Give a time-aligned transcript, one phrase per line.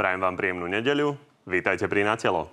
[0.00, 1.12] Prajem vám príjemnú nedeľu.
[1.44, 2.48] Vítajte pri Na telo.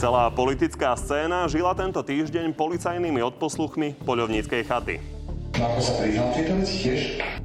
[0.00, 4.96] Celá politická scéna žila tento týždeň policajnými odposluchmi poľovníckej chaty.
[5.60, 7.00] Ako sa priznal tieto veci tiež?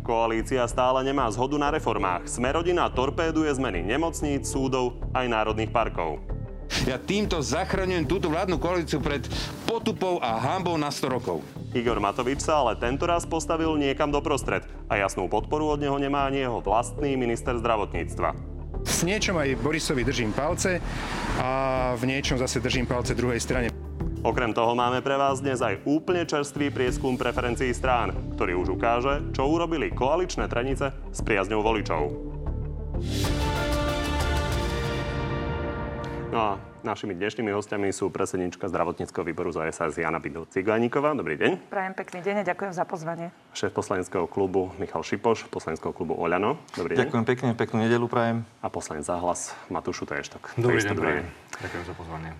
[0.07, 2.31] Koalícia stále nemá zhodu na reformách.
[2.31, 6.36] Smerodina torpéduje zmeny nemocníc, súdov aj národných parkov.
[6.87, 9.19] Ja týmto zachraňujem túto vládnu koalíciu pred
[9.67, 11.43] potupou a hambou na 100 rokov.
[11.75, 16.31] Igor Matovič sa ale tento raz postavil niekam doprostred a jasnú podporu od neho nemá
[16.31, 18.31] ani jeho vlastný minister zdravotníctva.
[18.87, 20.79] V niečom aj Borisovi držím palce
[21.43, 23.67] a v niečom zase držím palce druhej strane.
[24.23, 29.27] Okrem toho máme pre vás dnes aj úplne čerstvý prieskum preferencií strán, ktorý už ukáže,
[29.35, 32.15] čo urobili koaličné trenice s priazňou voličov.
[36.31, 41.11] No a našimi dnešnými hostiami sú predsednička zdravotníckého výboru za SAS Jana Bidu Cigáníková.
[41.11, 41.67] Dobrý deň.
[41.67, 43.35] Prajem pekný deň a ďakujem za pozvanie.
[43.51, 46.55] Šéf poslaneckého klubu Michal Šipoš, poslaneckého klubu Oľano.
[46.79, 46.99] Dobrý deň.
[47.03, 48.47] Ďakujem pekne, peknú nedelu prajem.
[48.63, 50.55] A poslanec Zahlas Matúšu Tejštok.
[50.55, 51.27] Dobrý deň, prajem.
[51.59, 52.31] Ďakujem za pozvanie.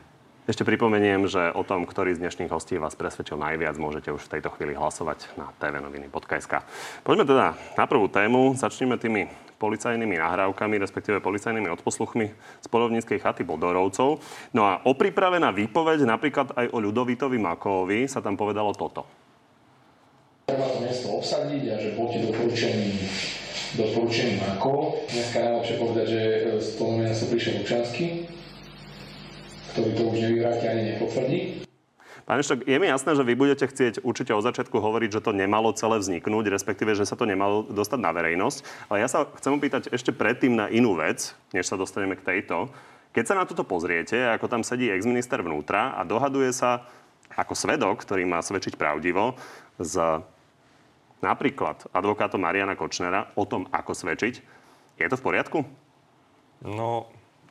[0.48, 4.40] Ešte pripomeniem, že o tom, ktorý z dnešných hostí vás presvedčil najviac, môžete už v
[4.40, 6.64] tejto chvíli hlasovať na tvnoviny.sk.
[7.04, 7.46] Poďme teda
[7.76, 8.56] na prvú tému.
[8.56, 9.28] Začneme tými
[9.58, 12.26] policajnými nahrávkami, respektíve policajnými odposluchmi
[12.62, 14.22] z polovníckej chaty Bodorovcov.
[14.54, 19.04] No a o pripravená výpoveď napríklad aj o Ľudovitovi Makovi sa tam povedalo toto.
[20.48, 23.04] Treba to miesto obsadiť a že proti doporučení
[23.76, 24.96] doporučení Mako.
[25.12, 26.22] Dneska najlepšie povedať, že
[26.64, 28.08] z toho sa prišiel Lučanský,
[29.76, 31.67] ktorý to už nevyvráti ani nepotvrdí.
[32.28, 35.32] Pán Eštok, je mi jasné, že vy budete chcieť určite od začiatku hovoriť, že to
[35.32, 38.92] nemalo celé vzniknúť, respektíve, že sa to nemalo dostať na verejnosť.
[38.92, 42.68] Ale ja sa chcem opýtať ešte predtým na inú vec, než sa dostaneme k tejto.
[43.16, 46.84] Keď sa na toto pozriete, ako tam sedí exminister vnútra a dohaduje sa
[47.32, 49.40] ako svedok, ktorý má svedčiť pravdivo,
[49.80, 49.96] s
[51.24, 54.36] napríklad advokátom Mariana Kočnera o tom, ako svedčiť,
[55.00, 55.64] je to v poriadku?
[56.60, 57.08] No,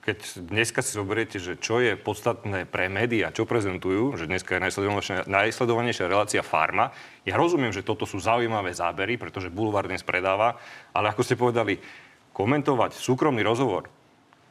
[0.07, 4.63] keď dneska si zoberiete, že čo je podstatné pre médiá, čo prezentujú, že dneska je
[4.63, 6.95] najsledovanejšia, najsledovanejšia relácia Farma,
[7.27, 10.63] ja rozumiem, že toto sú zaujímavé zábery, pretože Boulevard dnes predáva,
[10.95, 11.83] ale ako ste povedali,
[12.31, 13.91] komentovať súkromný rozhovor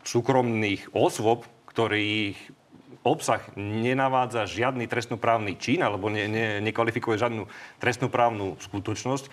[0.05, 2.37] súkromných osôb, ktorých
[3.05, 7.45] obsah nenavádza žiadny trestnoprávny čin alebo ne, ne, nekvalifikuje žiadnu
[7.81, 9.29] trestnoprávnu skutočnosť,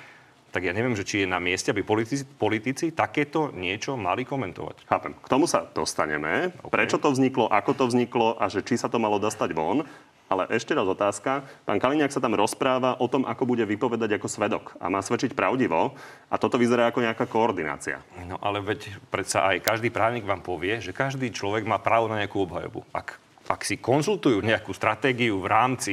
[0.53, 4.85] tak ja neviem, že či je na mieste, aby politici, politici takéto niečo mali komentovať.
[4.85, 5.17] Chápem.
[5.17, 6.53] K tomu sa dostaneme.
[6.61, 6.69] Okay.
[6.77, 9.89] Prečo to vzniklo, ako to vzniklo a že či sa to malo dostať von.
[10.29, 11.45] Ale ešte raz otázka.
[11.69, 14.65] Pán Kaliňák sa tam rozpráva o tom, ako bude vypovedať ako svedok.
[14.81, 15.93] A má svedčiť pravdivo.
[16.33, 18.01] A toto vyzerá ako nejaká koordinácia.
[18.25, 22.21] No ale veď predsa aj každý právnik vám povie, že každý človek má právo na
[22.21, 22.81] nejakú obhajobu.
[22.97, 25.93] Ak, ak si konzultujú nejakú stratégiu v rámci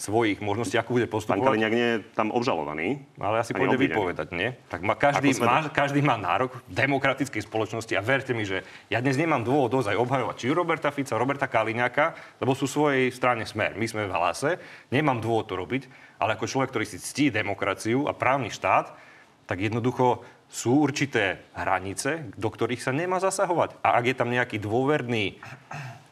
[0.00, 1.38] svojich možností, ako bude postupovať.
[1.38, 3.04] Pán Kaliňák nie je tam obžalovaný.
[3.20, 4.56] Ale asi pôjde vypovedať, nie?
[4.72, 9.04] Tak má, každý, má, každý má nárok v demokratickej spoločnosti a verte mi, že ja
[9.04, 13.76] dnes nemám dôvod ozaj obhajovať či Roberta Fica, Roberta Kaliňáka, lebo sú svojej strane smer.
[13.76, 14.56] My sme v hlase,
[14.88, 18.96] nemám dôvod to robiť, ale ako človek, ktorý si ctí demokraciu a právny štát,
[19.44, 23.76] tak jednoducho sú určité hranice, do ktorých sa nemá zasahovať.
[23.84, 25.36] A ak je tam nejaký dôverný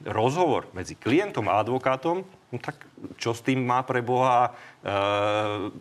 [0.05, 2.77] rozhovor medzi klientom a advokátom, no tak
[3.17, 4.53] čo s tým má pre Boha
[4.85, 5.73] e,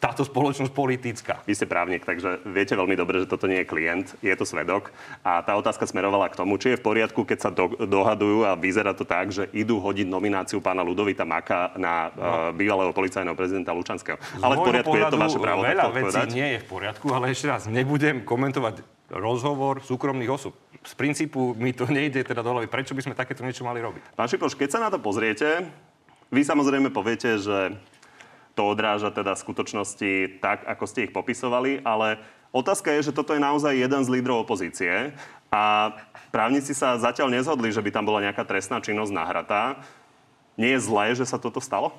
[0.00, 1.34] táto spoločnosť politická.
[1.44, 4.94] Vy ste právnik, takže viete veľmi dobre, že toto nie je klient, je to svedok.
[5.26, 8.56] A tá otázka smerovala k tomu, či je v poriadku, keď sa do, dohadujú a
[8.56, 12.22] vyzerá to tak, že idú hodiť nomináciu pána Ludovita Maka na no.
[12.22, 14.16] uh, bývalého policajného prezidenta Lučanského.
[14.40, 15.60] Ale v poriadku je to vaše právo.
[15.66, 20.56] Veľa vecí nie je v poriadku, ale ešte raz, nebudem komentovať rozhovor súkromných osôb.
[20.84, 22.68] Z princípu mi to nejde teda do hlavy.
[22.68, 24.16] Prečo by sme takéto niečo mali robiť?
[24.16, 25.64] Pán Šipoš, keď sa na to pozriete,
[26.34, 27.78] vy samozrejme poviete, že
[28.58, 32.18] to odráža teda skutočnosti tak, ako ste ich popisovali, ale
[32.50, 35.14] otázka je, že toto je naozaj jeden z lídrov opozície
[35.54, 35.94] a
[36.34, 39.78] právnici sa zatiaľ nezhodli, že by tam bola nejaká trestná činnosť nahratá.
[40.58, 41.94] Nie je zlé, že sa toto stalo?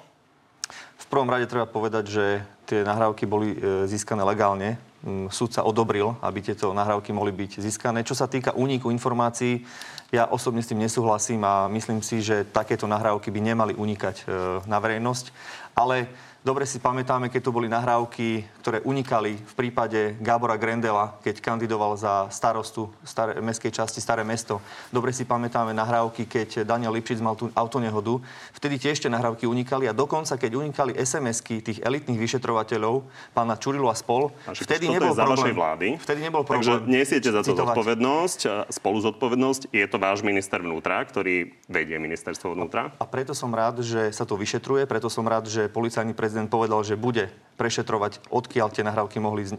[0.96, 2.26] V prvom rade treba povedať, že
[2.68, 4.80] tie nahrávky boli e, získané legálne.
[5.06, 8.02] Mm, súd sa odobril, aby tieto nahrávky mohli byť získané.
[8.02, 9.62] Čo sa týka úniku informácií,
[10.10, 14.26] ja osobne s tým nesúhlasím a myslím si, že takéto nahrávky by nemali unikať e,
[14.66, 15.30] na verejnosť.
[15.78, 16.10] Ale
[16.46, 21.98] Dobre si pamätáme, keď to boli nahrávky, ktoré unikali v prípade Gábora Grendela, keď kandidoval
[21.98, 24.62] za starostu staré, mestskej časti Staré mesto.
[24.94, 28.22] Dobre si pamätáme nahrávky, keď Daniel Lipšic mal tú autonehodu.
[28.54, 33.02] Vtedy tiež tie nahrávky unikali a dokonca, keď unikali SMS-ky tých elitných vyšetrovateľov,
[33.34, 35.50] pána Čurilu a spol, Šipoš, vtedy nebol za problém.
[35.50, 35.88] vašej vlády.
[35.98, 36.94] Vtedy nebol Takže problém.
[36.94, 37.74] nesiete za to citovať.
[37.74, 39.74] zodpovednosť, a spolu zodpovednosť.
[39.74, 42.94] Je to váš minister vnútra, ktorý vedie ministerstvo vnútra.
[43.02, 46.84] A preto som rád, že sa to vyšetruje, preto som rád, že policajný prezident povedal,
[46.84, 49.52] že bude prešetrovať, odkiaľ tie nahrávky mohli e,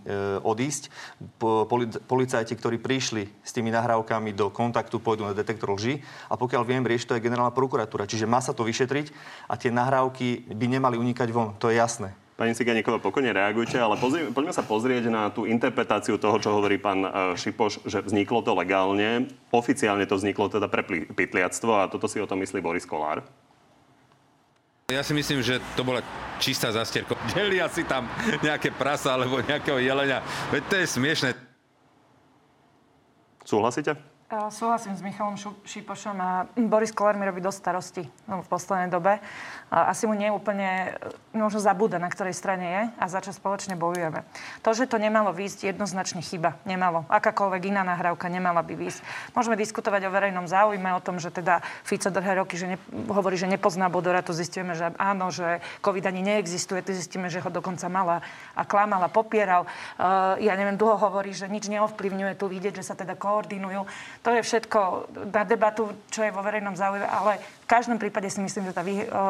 [0.45, 0.93] odísť.
[1.41, 6.05] Po, poli, policajti, ktorí prišli s tými nahrávkami do kontaktu, pôjdu na detektor lži.
[6.29, 8.05] A pokiaľ viem, rieši to je generálna prokuratúra.
[8.05, 9.11] Čiže má sa to vyšetriť
[9.49, 11.57] a tie nahrávky by nemali unikať von.
[11.59, 12.13] To je jasné.
[12.37, 16.77] Pani Ciganíková, pokojne reagujte, ale pozri, poďme sa pozrieť na tú interpretáciu toho, čo hovorí
[16.77, 19.33] pán e, Šipoš, že vzniklo to legálne.
[19.57, 20.85] Oficiálne to vzniklo teda pre
[21.17, 23.25] pytliactvo a toto si o tom myslí Boris Kolár.
[24.87, 25.99] Ja si myslím, že to bola
[26.39, 27.19] čistá zastierka.
[27.35, 28.07] Delia si tam
[28.39, 30.23] nejaké prasa alebo nejakého jelenia.
[30.55, 31.31] Veď to je smiešne.
[33.43, 33.99] Súhlasíte?
[34.27, 38.91] Uh, Súhlasím s Michalom Šipošom a Boris Kolár mi robí dosť starosti no, v poslednej
[38.91, 39.23] dobe.
[39.71, 43.31] A asi mu nie úplne, e, možno zabúda, na ktorej strane je a za čo
[43.31, 44.27] spoločne bojujeme.
[44.67, 46.59] To, že to nemalo výjsť, jednoznačne chyba.
[46.67, 47.07] Nemalo.
[47.07, 49.03] Akákoľvek iná nahrávka nemala by výjsť.
[49.35, 53.39] Môžeme diskutovať o verejnom záujme, o tom, že teda Fico dlhé roky že ne, hovorí,
[53.39, 57.51] že nepozná Bodora, tu zistíme, že áno, že COVID ani neexistuje, tu zistíme, že ho
[57.51, 58.27] dokonca mala
[58.59, 59.71] a klamal a popieral.
[59.99, 63.87] Uh, ja neviem, dlho hovorí, že nič neovplyvňuje, tu vidieť, že sa teda koordinujú.
[64.27, 68.43] To je všetko na debatu, čo je vo verejnom záujme, ale v každom prípade si
[68.43, 68.83] myslím, že tá,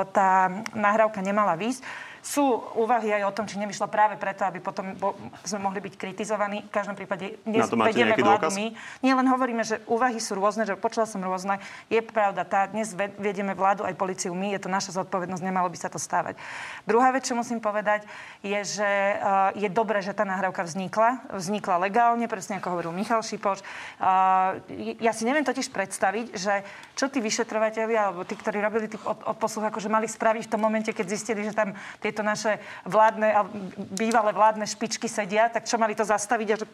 [0.09, 0.31] tá
[0.73, 1.85] nahrávka nemala výsť.
[2.27, 5.15] Sú úvahy aj o tom, či nevyšla práve preto, aby potom bo,
[5.47, 6.67] sme mohli byť kritizovaní.
[6.67, 8.75] V každom prípade dnes vedieme vládu my.
[8.99, 11.63] Nie len hovoríme, že úvahy sú rôzne, že počula som rôzne.
[11.87, 15.71] Je pravda, tá dnes ve- vedieme vládu aj policiu my, je to naša zodpovednosť, nemalo
[15.71, 16.35] by sa to stávať.
[16.83, 18.03] Druhá vec, čo musím povedať,
[18.43, 18.91] je, že
[19.23, 21.31] uh, je dobré, že tá nahrávka vznikla.
[21.31, 23.63] Vznikla legálne, presne ako hovoril Michal Šipoš.
[24.03, 24.59] Uh,
[24.99, 26.67] ja si neviem totiž predstaviť, že
[26.99, 30.59] čo tí vyšetrovateľia, alebo tí, ktorí robili tých od, odposluch, akože mali spraviť v tom
[30.59, 31.71] momente, keď zistili, že tam
[32.17, 32.57] tieto naše
[32.89, 33.53] vládne, alebo
[33.93, 36.49] bývalé vládne špičky sedia, tak čo mali to zastaviť?
[36.49, 36.67] A že,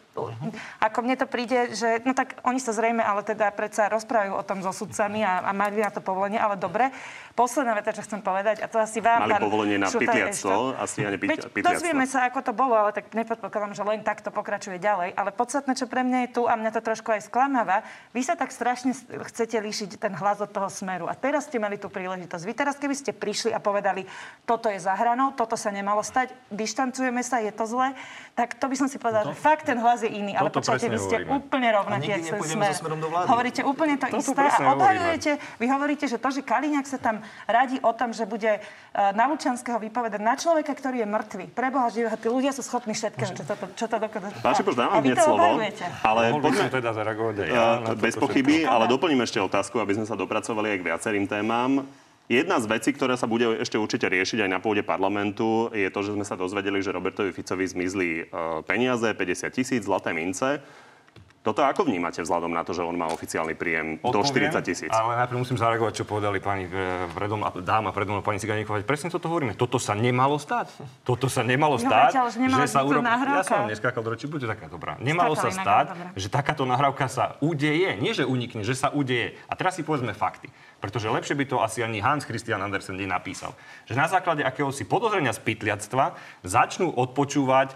[0.79, 4.43] ako mne to príde, že no tak oni sa zrejme, ale teda predsa rozprávajú o
[4.47, 6.95] tom so sudcami a, a mali na to povolenie, ale dobre.
[7.35, 10.05] Posledná veta, čo chcem povedať, a to asi vám, Mali pán povolenie na ešte-
[10.77, 11.65] asi a ne Veď pytliactvo.
[11.65, 15.17] dozvieme sa, ako to bolo, ale tak nepredpokladám, že len takto pokračuje ďalej.
[15.17, 17.81] Ale podstatné, čo pre mňa je tu, a mňa to trošku aj sklamáva,
[18.13, 18.93] vy sa tak strašne
[19.33, 21.09] chcete líšiť ten hlas od toho smeru.
[21.09, 22.43] A teraz ste mali tú príležitosť.
[22.45, 24.05] Vy teraz, keby ste prišli a povedali,
[24.45, 27.95] toto je za hranou, toto sa nemalo stať, dištancujeme sa, je to zlé,
[28.33, 30.35] tak to by som si povedala, že fakt ten hlas je iný.
[30.35, 31.39] Ale počujete, vy ste hovoríme.
[31.39, 32.71] úplne rovnakí, A nikdy jak ten smer.
[32.73, 33.27] so smerom do vlády.
[33.29, 37.15] Hovoríte úplne to Toto isté a obhajujete, vy hovoríte, že to, že Kaliňák sa tam
[37.45, 38.61] radí o tom, že bude uh,
[39.13, 41.45] na Lučanského vypovedať na človeka, ktorý je mŕtvy.
[41.47, 44.33] Preboha živého, tí ľudia sú schopní všetkého, čo to, čo to dokáže.
[44.41, 45.45] Pán Šipoš, dám vám hneď slovo,
[46.01, 48.23] ale poďme, teda zareagovať aj ja Uh, toto bez všetko.
[48.25, 48.91] pochyby, ale Áno.
[48.91, 51.85] doplním ešte otázku, aby sme sa dopracovali aj k viacerým témam.
[52.31, 55.99] Jedna z vecí, ktorá sa bude ešte určite riešiť aj na pôde parlamentu, je to,
[56.07, 60.63] že sme sa dozvedeli, že Robertovi Ficovi zmizli uh, peniaze, 50 tisíc, zlaté mince.
[61.43, 64.87] Toto ako vnímate vzhľadom na to, že on má oficiálny príjem do Odpoviem, 40 tisíc?
[64.87, 66.71] Ale najprv musím zareagovať, čo povedali pani e,
[67.11, 68.79] predo mnou, dáma predo mnou, pani Ciganíková.
[68.81, 69.51] Presne toto hovoríme.
[69.51, 70.71] Toto sa nemalo stať.
[71.03, 72.15] Toto sa nemalo No, stať.
[72.15, 72.39] ale že
[72.71, 73.35] to nahrávka.
[73.35, 74.95] Ja som vám neskákal do reči, buďte taká dobrá.
[74.97, 76.07] Nemalo sa Skákali na stať, dobre.
[76.15, 77.91] že takáto nahrávka sa udeje.
[77.99, 79.35] Nie, že unikne, že sa udeje.
[79.45, 80.47] A teraz si povedzme fakty.
[80.79, 83.51] Pretože lepšie by to asi ani Hans Christian Andersen nenapísal.
[83.83, 87.75] Že na základe akéhosi podozrenia z pytliactva začnú odpočúvať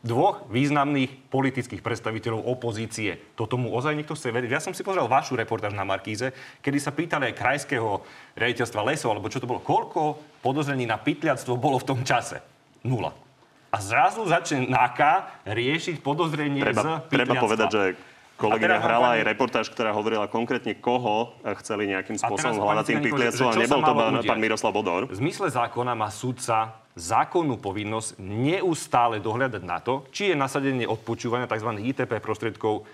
[0.00, 3.20] dvoch významných politických predstaviteľov opozície.
[3.36, 4.56] Toto mu ozaj niekto chce vedieť.
[4.56, 6.32] Ja som si pozrel vašu reportáž na Markíze,
[6.64, 8.00] kedy sa pýtali aj krajského
[8.32, 12.40] riaditeľstva lesov, alebo čo to bolo, koľko podozrení na pytliactvo bolo v tom čase.
[12.80, 13.12] Nula.
[13.70, 17.12] A zrazu začne NAKA riešiť podozrenie z Treba, pytliactva.
[17.12, 17.82] treba povedať, že
[18.40, 23.44] kolegyňa hrala pani- aj reportáž, ktorá hovorila konkrétne, koho chceli nejakým spôsobom hľadať tým že
[23.44, 25.12] a nebol to pán, pán Miroslav Bodor.
[25.12, 31.46] V zmysle zákona má sudca zákonnú povinnosť neustále dohľadať na to, či je nasadenie odpočúvania
[31.46, 31.70] tzv.
[31.80, 32.88] ITP prostriedkov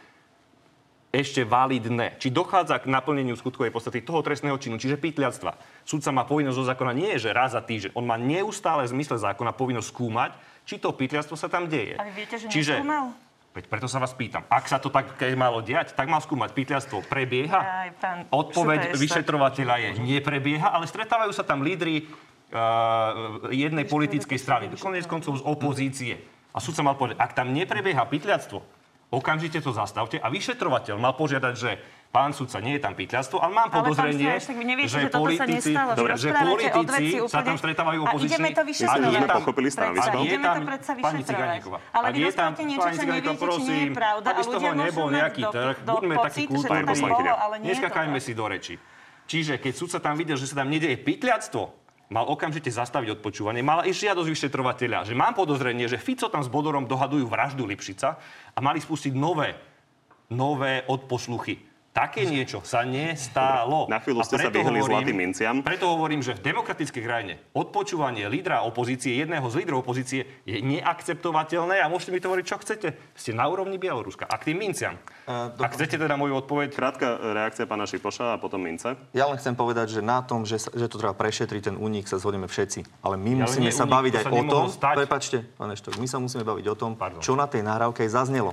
[1.17, 2.21] ešte validné.
[2.21, 5.57] Či dochádza k naplneniu skutkovej podstaty toho trestného činu, čiže pytliactva.
[5.89, 7.97] Sudca má povinnosť zo zákona nie je, že raz za týždeň.
[7.97, 10.31] On má neustále v zmysle zákona povinnosť skúmať,
[10.69, 11.97] či to pytliactvo sa tam deje.
[11.97, 13.17] A vy viete, že Čiže, neskúmal?
[13.57, 14.45] Veď preto sa vás pýtam.
[14.53, 16.53] Ak sa to tak keď malo diať, tak mal skúmať.
[16.53, 17.89] Pytliactvo prebieha?
[17.89, 22.05] Aj pán Odpoveď vyšetrovateľa je neprebieha, ale stretávajú sa tam lídry
[23.51, 26.15] jednej politickej strany, konec koncov z opozície.
[26.55, 28.65] A súd sa mal povedať, ak tam neprebieha pytliactvo,
[29.13, 31.71] okamžite to zastavte a vyšetrovateľ mal požiadať, že
[32.07, 35.09] pán sudca, nie je tam pýtľastvo, ale mám podozrenie, ale pán vy neviete, že, že
[35.13, 38.33] toto sa politici, nestalo, že že politici sa tam stretávajú a opoziční.
[38.33, 39.05] ideme to vyšetrovať.
[39.05, 41.29] Že sme pochopili Predsa, ideme tam, to predsa pani vyšetrovať.
[41.29, 44.27] Ciganíková, Ale ak vy je tam, rozprávate niečo, čo neviete, či nie je prosím, pravda.
[44.33, 46.99] aby z a toho nebol nejaký do- trh, do buďme takí kultúrni.
[47.69, 48.75] Neskakajme si do reči.
[49.27, 53.87] Čiže keď sudca tam videl, že sa tam nedieje pytliactvo, mal okamžite zastaviť odpočúvanie, mala
[53.87, 58.09] ísť žiadosť vyšetrovateľa, že mám podozrenie, že Fico tam s Bodorom dohadujú vraždu Lipšica
[58.55, 59.59] a mali spustiť nové,
[60.31, 61.76] nové odposluchy.
[61.97, 63.89] Také niečo sa nestalo.
[63.89, 65.65] Na chvíľu ste sa vyhli zlatým minciam.
[65.65, 71.81] Preto hovorím, že v demokratickej krajine odpočúvanie lídra opozície, jedného z lídrov opozície, je neakceptovateľné
[71.81, 72.89] a môžete mi to hovoriť, čo chcete.
[73.17, 74.29] Ste na úrovni Bieloruska.
[74.29, 75.01] A k tým minciam.
[75.25, 78.93] Uh, Ak chcete teda moju odpoveď, Krátka reakcia pána Šipoša a potom Mince.
[79.17, 82.05] Ja len chcem povedať, že na tom, že, sa, že to treba prešetriť, ten únik
[82.13, 83.01] sa zhodneme všetci.
[83.01, 84.97] Ale my Ale musíme sa baviť aj sa o tom, stať.
[85.01, 87.25] prepačte, pán Eštok, my sa musíme baviť o tom, Pardon.
[87.25, 88.53] čo na tej nahrávke aj zaznelo.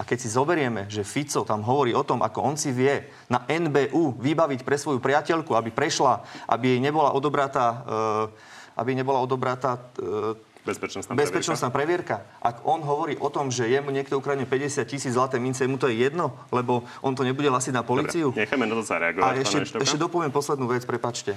[0.00, 3.44] A keď si zoberieme, že Fico tam hovorí o tom, ako on si vie na
[3.44, 9.76] NBU vybaviť pre svoju priateľku, aby prešla, aby jej nebola odobratá, uh, aby nebola odobratá
[9.76, 12.20] uh, Bezpečnostná, bezpečnostná previerka.
[12.36, 15.88] Ak on hovorí o tom, že jemu niekto ukradne 50 tisíc zlaté mince, mu to
[15.88, 18.28] je jedno, lebo on to nebude lasiť na policiu.
[18.28, 19.80] Dobre, necháme na to sa reagovať, A ešte, Eštoka.
[19.80, 21.32] ešte dopoviem poslednú vec, prepačte.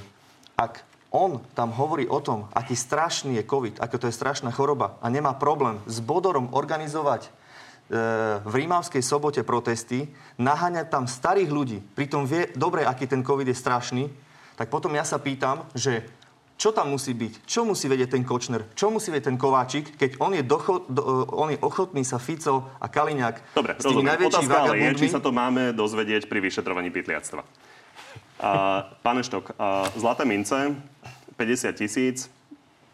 [0.60, 5.00] Ak on tam hovorí o tom, aký strašný je COVID, ako to je strašná choroba
[5.00, 7.32] a nemá problém s Bodorom organizovať
[8.44, 10.08] v Rímavskej sobote protesty,
[10.40, 14.04] naháňať tam starých ľudí, pritom vie dobre, aký ten COVID je strašný,
[14.56, 16.06] tak potom ja sa pýtam, že
[16.54, 17.44] čo tam musí byť?
[17.44, 18.70] Čo musí vedieť ten Kočner?
[18.78, 22.70] Čo musí vedieť ten Kováčik, keď on je, docho, do, on je ochotný sa Fico
[22.78, 24.10] a Kaliňák Dobre, s tými rozumiem.
[24.16, 27.42] najväčšími Otázka ale je, či sa to máme dozvedieť pri vyšetrovaní pytliactva.
[27.44, 30.78] Uh, pán Eštok, uh, zlaté mince,
[31.36, 32.30] 50 tisíc,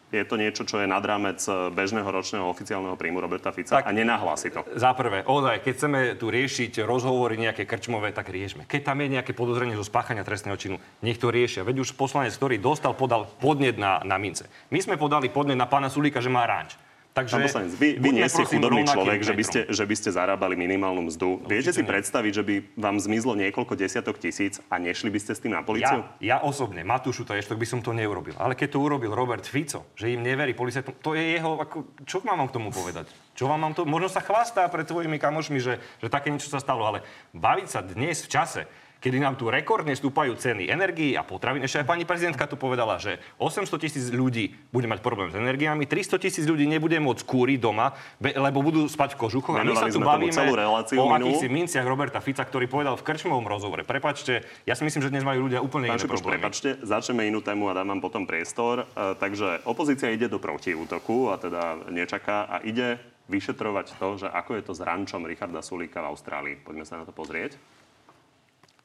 [0.09, 3.85] je to niečo, čo je nad rámec e, bežného ročného oficiálneho príjmu Roberta Fica Tak.
[3.85, 4.65] a nenahlási to.
[4.73, 8.65] Za prvé, ozaj, keď chceme tu riešiť rozhovory nejaké krčmové, tak riešme.
[8.65, 10.75] Keď tam je nejaké podozrenie zo spáchania trestného činu,
[11.05, 11.61] nech to riešia.
[11.61, 14.49] Veď už poslanec, ktorý dostal, podal podnet na, na mince.
[14.73, 16.73] My sme podali podnet na pána Sulíka, že má ranč.
[17.09, 20.09] Takže Pán poslanec, vy, vy nie ste chudobný človek, že by ste, že by ste
[20.13, 21.41] zarábali minimálnu mzdu.
[21.49, 21.89] Viete si nie.
[21.89, 25.65] predstaviť, že by vám zmizlo niekoľko desiatok tisíc a nešli by ste s tým na
[25.65, 26.05] policiu?
[26.21, 28.37] Ja, ja osobne, Matúšu to ešte by som to neurobil.
[28.37, 32.21] Ale keď to urobil Robert Fico, že im neverí policajtom, to je jeho, ako, čo
[32.21, 33.09] mám vám k tomu povedať?
[33.33, 33.89] Čo vám mám to?
[33.89, 37.01] Možno sa chvastá pred svojimi kamošmi, že, že také niečo sa stalo, ale
[37.33, 38.61] baviť sa dnes v čase,
[38.99, 41.63] kedy nám tu rekordne stúpajú ceny energií a potravín.
[41.63, 45.87] Ešte aj pani prezidentka tu povedala, že 800 tisíc ľudí bude mať problém s energiami,
[45.87, 49.55] 300 tisíc ľudí nebude môcť kúriť doma, lebo budú spať v kožuchoch.
[49.55, 53.03] A my sa tu bavíme celú reláciu o akýchsi minciach Roberta Fica, ktorý povedal v
[53.07, 53.87] krčmovom rozhovore.
[53.87, 56.35] Prepačte, ja si myslím, že dnes majú ľudia úplne Pán iné Šipoš, problémy.
[56.37, 58.83] prepačte, začneme inú tému a dám vám potom priestor.
[58.83, 64.51] E, takže opozícia ide do protiútoku a teda nečaká a ide vyšetrovať to, že ako
[64.57, 66.55] je to s rančom Richarda Sulíka v Austrálii.
[66.59, 67.55] Poďme sa na to pozrieť.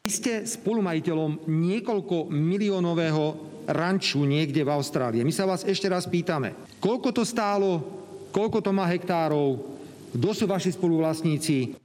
[0.05, 3.25] Vy ste spolumajiteľom niekoľko miliónového
[3.65, 5.25] ranču niekde v Austrálii.
[5.25, 7.81] My sa vás ešte raz pýtame, koľko to stálo,
[8.29, 9.65] koľko to má hektárov,
[10.13, 11.81] kto sú vaši spoluvlastníci,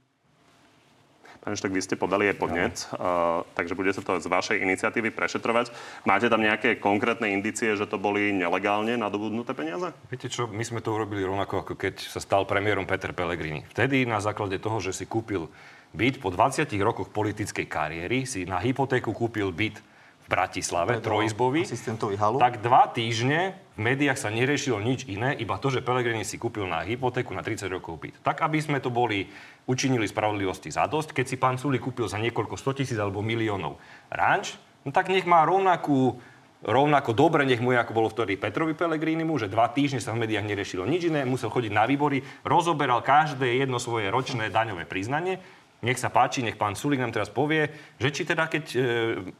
[1.40, 5.08] Pán Štok, vy ste podali aj podnet, uh, takže bude sa to z vašej iniciatívy
[5.08, 5.72] prešetrovať.
[6.04, 9.88] Máte tam nejaké konkrétne indície, že to boli nelegálne nadobudnuté peniaze?
[10.12, 13.64] Viete čo, my sme to urobili rovnako, ako keď sa stal premiérom Peter Pellegrini.
[13.72, 15.48] Vtedy na základe toho, že si kúpil
[15.90, 19.82] byt po 20 rokoch politickej kariéry, si na hypotéku kúpil byt
[20.24, 21.66] v Bratislave, trojizbový.
[22.14, 22.38] halu.
[22.38, 26.68] Tak dva týždne v médiách sa neriešilo nič iné, iba to, že Pellegrini si kúpil
[26.70, 28.14] na hypotéku na 30 rokov byt.
[28.22, 29.26] Tak, aby sme to boli
[29.66, 33.80] učinili spravodlivosti za dosť, keď si pán Suli kúpil za niekoľko 100 tisíc alebo miliónov
[34.12, 34.54] ranč,
[34.86, 36.20] no tak nech má rovnakú
[36.60, 40.28] rovnako dobre, nech mu je, ako bolo vtedy Petrovi Pellegrinimu, že dva týždne sa v
[40.28, 45.40] médiách neriešilo nič iné, musel chodiť na výbory, rozoberal každé jedno svoje ročné daňové priznanie.
[45.80, 48.78] Nech sa páči, nech pán Sulik nám teraz povie, že či teda keď e,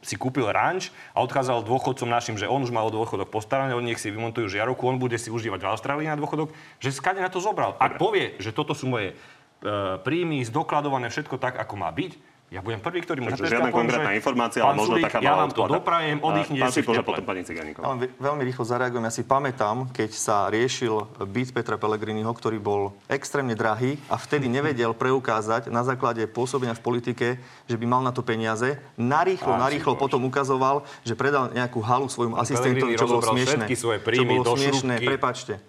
[0.01, 4.01] si kúpil ranč a odkázal dôchodcom našim, že on už mal dôchodok postarané, oni nech
[4.01, 6.49] si vymontujú žiarovku, on bude si užívať v Austrálii na dôchodok,
[6.81, 7.77] že skade na to zobral.
[7.77, 9.15] Ak povie, že toto sú moje e,
[10.01, 14.11] príjmy, zdokladované všetko tak, ako má byť, ja budem prvý, ktorý mu Takže žiadna konkrétna
[14.11, 16.95] že informácia, ale možno taká Ja malá vám to doprajem, oddychnite Pán si v Šipoš
[16.95, 17.07] a teple.
[17.15, 17.83] potom pani Ciganíková.
[17.87, 19.03] Ja veľmi rýchlo zareagujem.
[19.07, 24.51] Ja si pamätám, keď sa riešil byt Petra Pellegriniho, ktorý bol extrémne drahý a vtedy
[24.51, 27.39] nevedel preukázať na základe pôsobenia v politike,
[27.71, 28.75] že by mal na to peniaze.
[28.99, 33.71] Narýchlo, narýchlo potom ukazoval, že predal nejakú halu svojmu asistentovi, čo bolo smiešné.
[33.79, 35.63] svoje Čo príjmy bolo do smiešné, prepačte.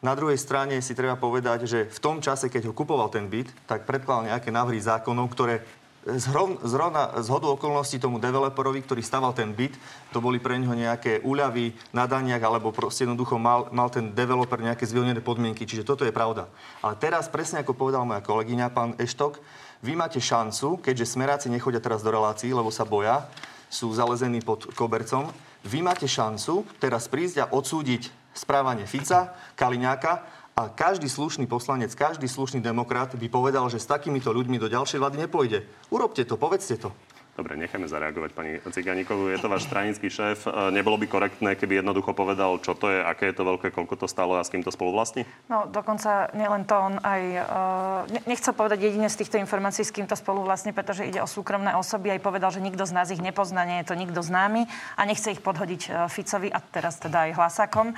[0.00, 3.52] Na druhej strane si treba povedať, že v tom čase, keď ho kupoval ten byt,
[3.68, 5.60] tak predkladal nejaké návrhy zákonov, ktoré
[6.64, 9.76] zrovna z hodu okolností tomu developerovi, ktorý staval ten byt,
[10.12, 14.56] to boli pre neho nejaké úľavy na daniach, alebo proste jednoducho mal, mal ten developer
[14.56, 15.68] nejaké zvýhodnené podmienky.
[15.68, 16.48] Čiže toto je pravda.
[16.80, 19.40] Ale teraz, presne ako povedala moja kolegyňa, pán Eštok,
[19.80, 23.24] Vy máte šancu, keďže smeráci nechodia teraz do relácií, lebo sa boja,
[23.72, 25.32] sú zalezení pod kobercom,
[25.64, 32.28] vy máte šancu teraz prísť a odsúdiť správanie Fica, Kaliňáka a každý slušný poslanec, každý
[32.28, 35.64] slušný demokrat by povedal, že s takýmito ľuďmi do ďalšej vlády nepôjde.
[35.88, 36.92] Urobte to, povedzte to.
[37.40, 39.32] Dobre, necháme zareagovať pani Ciganíkovú.
[39.32, 40.44] Je to váš stranický šéf.
[40.44, 43.96] E, nebolo by korektné, keby jednoducho povedal, čo to je, aké je to veľké, koľko
[43.96, 45.24] to stalo a s kým to spolu vlastní?
[45.48, 47.22] No, dokonca nielen to, on aj...
[47.40, 51.30] Uh, nechcel povedať jedine z týchto informácií, s kým to spolu vlastne, pretože ide o
[51.30, 52.12] súkromné osoby.
[52.12, 54.68] Aj povedal, že nikto z nás ich nepozná, nie je to nikto známy
[55.00, 57.96] a nechce ich podhodiť uh, Ficovi a teraz teda aj hlasakom.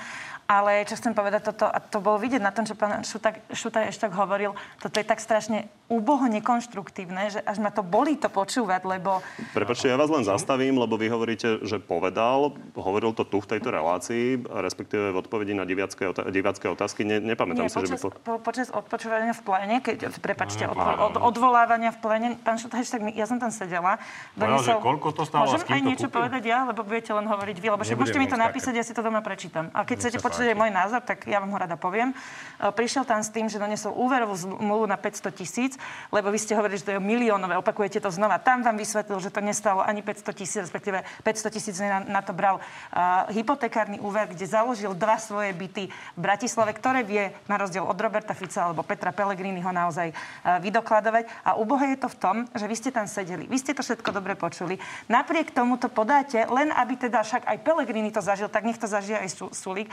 [0.51, 3.89] Ale čo chcem povedať toto, a to bolo vidieť na tom, čo pán Šutaj, Šutaj
[3.89, 8.33] ešte tak hovoril, toto je tak strašne úboho nekonštruktívne, že až ma to bolí to
[8.33, 9.21] počúvať, lebo...
[9.53, 13.69] Prepačte, ja vás len zastavím, lebo vy hovoríte, že povedal, hovoril to tu v tejto
[13.69, 17.05] relácii, respektíve v odpovedi na divácké, divácké otázky.
[17.05, 18.03] Ne, nepamätám Nie, si, počas, že by...
[18.03, 18.11] Po...
[18.25, 23.01] Po, počas odpočúvania v pléne, keď, prepačte, od, od, odvolávania v pléne, pán Šutaj, tak
[23.13, 24.01] ja som tam sedela.
[24.33, 26.17] Doniesol, že koľko to stálo Môžem aj niečo kúpil?
[26.25, 29.05] povedať ja, lebo budete len hovoriť vy, lebo môžete mi to napísať, ja si to
[29.05, 29.69] doma prečítam.
[29.77, 32.09] A keď chcete počuť je môj názor, tak ja vám ho rada poviem.
[32.09, 35.77] E, prišiel tam s tým, že donesol úverovú zmluvu na 500 tisíc,
[36.09, 38.41] lebo vy ste hovorili, že to je miliónové, opakujete to znova.
[38.41, 42.33] Tam vám vysvetlil, že to nestalo ani 500 tisíc, respektíve 500 tisíc na, na to
[42.33, 47.85] bral uh, hypotekárny úver, kde založil dva svoje byty v Bratislave, ktoré vie na rozdiel
[47.85, 51.29] od Roberta Fica alebo Petra Pellegriniho naozaj uh, vydokladovať.
[51.45, 53.45] A úbohé je to v tom, že vy ste tam sedeli.
[53.45, 54.81] Vy ste to všetko dobre počuli.
[55.13, 58.89] Napriek tomu to podáte, len aby teda však aj Pellegrini to zažil, tak nech to
[58.89, 59.91] zažije aj Sulík.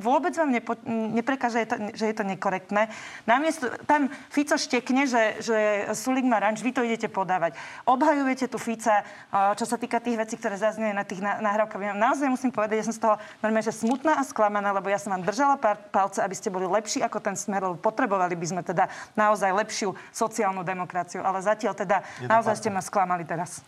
[0.00, 2.88] Vôbec vám nepo, neprekáže, že je to nekorektné.
[3.28, 5.56] Namiesto, tam Fico štekne, že, že
[5.92, 7.52] Sulik má ranč, vy to idete podávať.
[7.84, 11.84] Obhajujete tu Fica, čo sa týka tých vecí, ktoré zaznie na tých nahrávkach.
[11.84, 14.96] Ja naozaj musím povedať, ja som z toho normálne, že smutná a sklamaná, lebo ja
[14.96, 15.60] som vám držala
[15.92, 19.92] palce, aby ste boli lepší ako ten smer, lebo potrebovali by sme teda naozaj lepšiu
[20.16, 21.20] sociálnu demokraciu.
[21.20, 23.60] Ale zatiaľ teda naozaj ste ma sklamali teraz.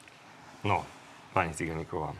[0.64, 0.84] No,
[1.36, 2.16] pani Ciganíková,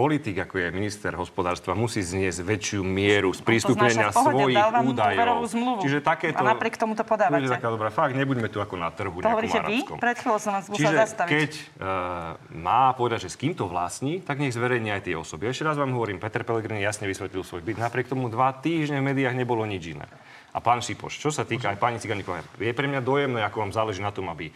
[0.00, 5.44] politik, ako je minister hospodárstva, musí zniesť väčšiu mieru sprístupnenia svojich údajov.
[5.84, 6.40] Čiže takéto...
[6.40, 7.44] A napriek tomu to podávate.
[7.44, 7.92] Taká dobrá.
[7.92, 9.84] Fakt, nebudeme tu ako na trhu To hovoríte vy?
[9.84, 11.28] Pred chvíľou som vás musel zastaviť.
[11.28, 15.52] keď uh, má povedať, že s kým to vlastní, tak nech zverejní aj tie osoby.
[15.52, 17.76] Ešte raz vám hovorím, Peter Pellegrini jasne vysvetlil svoj byt.
[17.76, 20.08] Napriek tomu dva týždne v médiách nebolo nič iné.
[20.50, 23.72] A pán Šipoš, čo sa týka aj pani Ciganíková, je pre mňa dojemné, ako vám
[23.76, 24.50] záleží na tom, aby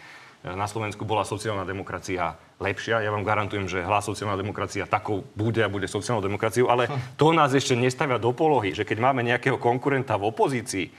[0.44, 3.00] na Slovensku bola sociálna demokracia lepšia.
[3.00, 7.32] Ja vám garantujem, že hlas sociálna demokracia takou bude a bude sociálnou demokraciou, ale to
[7.32, 10.92] nás ešte nestavia do polohy, že keď máme nejakého konkurenta v opozícii,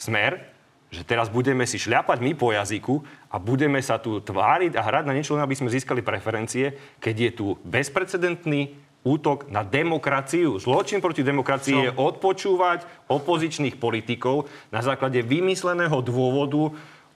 [0.00, 0.40] smer,
[0.88, 5.04] že teraz budeme si šľapať my po jazyku a budeme sa tu tváriť a hrať
[5.06, 10.60] na niečo, aby sme získali preferencie, keď je tu bezprecedentný útok na demokraciu.
[10.60, 11.84] Zločin proti demokracii Čo?
[11.84, 16.74] je odpočúvať opozičných politikov na základe vymysleného dôvodu,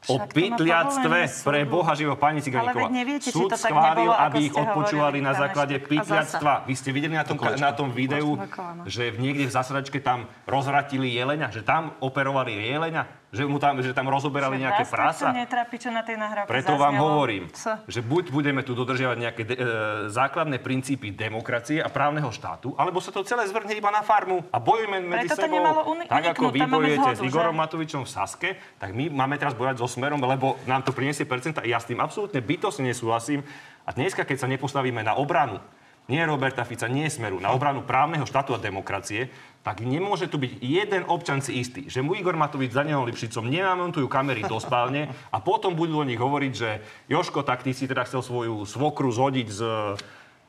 [0.08, 2.88] o pytliactve pre Boha živo pani Ciganíková.
[3.24, 6.68] Súd to schválil, nebolo, aby ich odpočúvali na základe pytliactva.
[6.68, 8.36] Vy ste videli na tom, na tom videu,
[8.84, 13.23] že niekde v zasadačke tam rozvratili jeleňa, že tam operovali jeleňa?
[13.34, 15.34] Že, mu tam, že tam rozoberali nejaké prasa.
[15.34, 16.14] Netrápi, čo na tej
[16.46, 17.82] Preto vám hovorím, Co?
[17.90, 19.66] že buď budeme tu dodržiavať nejaké de- e,
[20.14, 24.62] základné princípy demokracie a právneho štátu, alebo sa to celé zvrhne iba na farmu a
[24.62, 25.58] bojujeme medzi Preto sebou.
[25.90, 27.60] Uni- tak ako vy bojujete s Igorom že?
[27.66, 31.66] Matovičom v Saske, tak my máme teraz bojovať so Smerom, lebo nám to priniesie percenta.
[31.66, 33.42] Ja s tým absolútne bytosne nesúhlasím.
[33.84, 35.58] A dneska, keď sa nepostavíme na obranu
[36.04, 39.32] nie Roberta Fica, nie Smeru, na obranu právneho štátu a demokracie,
[39.64, 43.48] tak nemôže tu byť jeden občan si istý, že mu Igor Matovič za Danielom Lipšicom
[43.48, 47.88] nenamontujú kamery do spálne a potom budú o nich hovoriť, že Joško, tak ty si
[47.88, 49.60] teda chcel svoju svokru zhodiť z,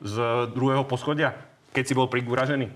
[0.04, 0.16] z
[0.52, 1.32] druhého poschodia,
[1.72, 2.68] keď si bol prigúražený.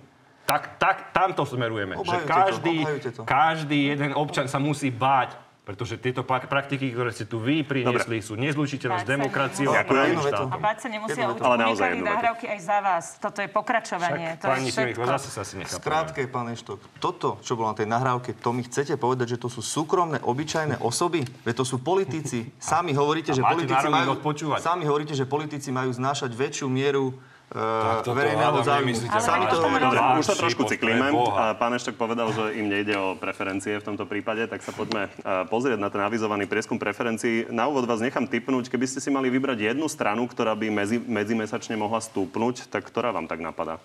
[0.48, 2.00] Tak, tak tamto smerujeme.
[2.00, 3.22] Obhajujte že každý, to, to.
[3.28, 8.26] každý jeden občan sa musí báť pretože tieto praktiky, ktoré ste tu vy priniesli, Dobre.
[8.26, 10.50] sú nezlučiteľné s demokraciou a právnym štátom.
[10.50, 13.06] A báť sa nemusia unikali nahrávky aj za vás.
[13.22, 14.34] Toto je pokračovanie.
[14.34, 15.02] Však, to pani je všetko.
[15.06, 18.66] zase sa si nechá Skrátke, pán Eštok, toto, čo bolo na tej nahrávke, to mi
[18.66, 21.22] chcete povedať, že to sú súkromné, obyčajné osoby?
[21.46, 22.50] Veď to sú politici.
[22.58, 24.18] Sami hovoríte, že politici majú,
[24.58, 27.14] sami hovoríte, že politici majú znášať väčšiu mieru
[27.56, 28.94] uh, verejného záujmu.
[29.20, 31.14] Sami to Dobre, už sa trošku cyklíme.
[31.58, 35.10] Pán Eštok povedal, že im nejde o preferencie v tomto prípade, tak sa poďme
[35.50, 37.50] pozrieť na ten avizovaný prieskum preferencií.
[37.50, 40.98] Na úvod vás nechám typnúť, keby ste si mali vybrať jednu stranu, ktorá by medzi,
[41.02, 43.82] medzimesačne mohla stúpnuť, tak ktorá vám tak napadá?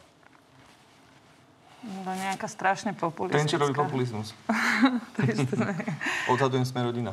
[1.84, 3.44] No nejaká strašne populistická.
[3.44, 4.32] Tenčerový populizmus.
[6.32, 7.12] Odhadujem sme rodina.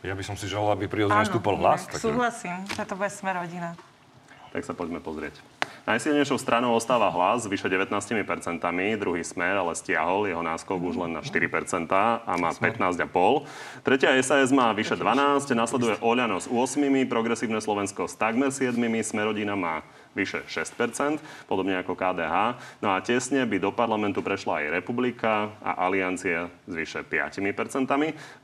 [0.00, 1.84] Ja by som si želal, aby prirodzene stúpol hlas.
[1.84, 3.76] Tak súhlasím, že to bude sme rodina.
[4.54, 5.36] Tak sa poďme pozrieť.
[5.88, 8.60] Najsilnejšou stranou ostáva hlas vyše 19%,
[9.00, 11.88] druhý smer, ale stiahol jeho náskok už len na 4%
[12.28, 13.48] a má 15,5%.
[13.80, 19.56] Tretia SAS má vyše 12%, nasleduje Oľano s 8%, Progresívne Slovensko s takmer 7%, Smerodina
[19.56, 19.80] má
[20.18, 22.34] vyše 6%, podobne ako KDH.
[22.82, 27.86] No a tesne by do parlamentu prešla aj Republika a Aliancia s vyše 5%.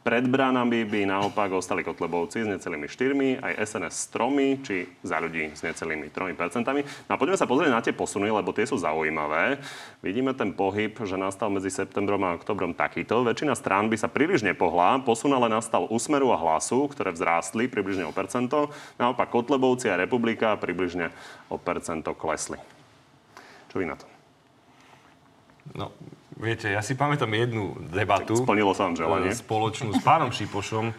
[0.06, 5.18] Pred bránami by naopak ostali Kotlebovci s necelými 4%, aj SNS s 3%, či za
[5.18, 6.62] ľudí s necelými 3%.
[7.10, 9.58] No a poďme sa pozrieť na tie posuny, lebo tie sú zaujímavé.
[10.04, 13.24] Vidíme ten pohyb, že nastal medzi septembrom a oktobrom takýto.
[13.24, 18.04] Väčšina strán by sa príliš nepohla, posun ale nastal úsmeru a hlasu, ktoré vzrástli približne
[18.04, 18.68] o percento.
[19.00, 21.08] Naopak Kotlebovci a Republika približne
[21.48, 21.56] o
[22.14, 22.60] klesli.
[23.72, 24.06] Čo vy na to?
[25.72, 25.90] No,
[26.36, 28.36] viete, ja si pamätám jednu debatu.
[28.36, 29.32] Splnilo sa vám želanie.
[29.32, 30.92] E, spoločnú s pánom Šipošom.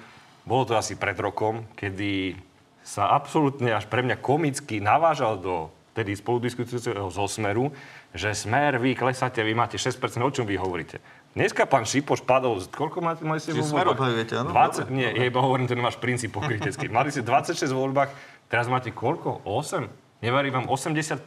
[0.46, 2.34] Bolo to asi pred rokom, kedy
[2.86, 7.72] sa absolútne až pre mňa komicky navážal do tedy spoludiskutujúceho zo Smeru,
[8.12, 11.00] že Smer, vy klesáte, vy máte 6%, o čom vy hovoríte?
[11.32, 14.00] Dneska pán Šipoš padol, koľko máte, mali ste vo voľbách?
[14.36, 14.52] áno?
[14.52, 16.92] 20, nie, ja iba hovorím ten váš princíp pokrytecký.
[16.92, 18.12] Mali ste 26 v voľbách,
[18.52, 19.48] teraz máte koľko?
[19.48, 20.05] 8?
[20.26, 21.22] Neverí vám 80%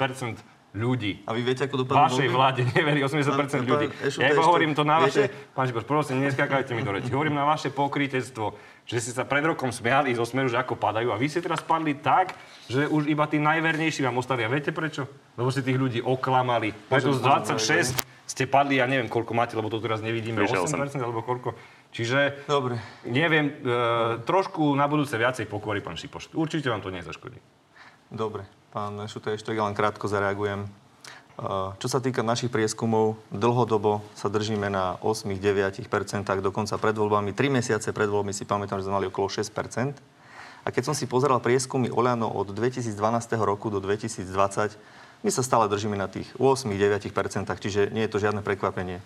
[0.75, 1.25] ľudí.
[1.25, 3.87] A vy viete, ako dopadnú Vašej vláde neverí 80% ľudí.
[4.21, 5.31] Ja iba hovorím to na vaše...
[5.57, 7.09] Pán Žiboš, prosím, neskákajte mi do reči.
[7.09, 8.53] Hovorím na vaše pokrytectvo,
[8.85, 11.09] že ste sa pred rokom smiali zo smeru, že ako padajú.
[11.15, 12.37] A vy ste teraz padli tak,
[12.69, 14.45] že už iba tí najvernejší vám ostali.
[14.45, 15.09] A viete prečo?
[15.41, 16.77] Lebo ste tých ľudí oklamali.
[16.93, 21.01] Preto z 26 ste padli, ja neviem, koľko máte, lebo to teraz nevidíme, 8%, 8%
[21.01, 21.57] alebo koľko.
[21.97, 22.77] Čiže, Dobre.
[23.09, 23.81] neviem, e,
[24.29, 26.37] trošku na budúce viacej pokory, pán Šipoš.
[26.37, 27.41] Určite vám to nezaškodí.
[28.13, 28.45] Dobre.
[28.68, 30.68] Pán Šutaj, ešte len krátko zareagujem.
[31.81, 35.88] Čo sa týka našich prieskumov, dlhodobo sa držíme na 8-9%,
[36.44, 39.96] dokonca pred voľbami, 3 mesiace pred voľbami si pamätám, že sme mali okolo 6%.
[40.66, 42.92] A keď som si pozeral prieskumy Oľano od 2012
[43.40, 44.76] roku do 2020,
[45.24, 49.00] my sa stále držíme na tých 8-9%, čiže nie je to žiadne prekvapenie.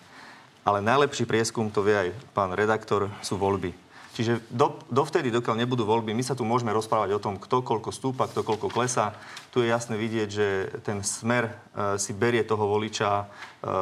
[0.67, 3.71] Ale najlepší prieskum, to vie aj pán redaktor, sú voľby.
[4.13, 7.89] Čiže do, dovtedy, dokiaľ nebudú voľby, my sa tu môžeme rozprávať o tom, kto koľko
[7.89, 9.17] stúpa, kto koľko klesá.
[9.49, 10.47] Tu je jasné vidieť, že
[10.85, 13.25] ten smer e, si berie toho voliča e,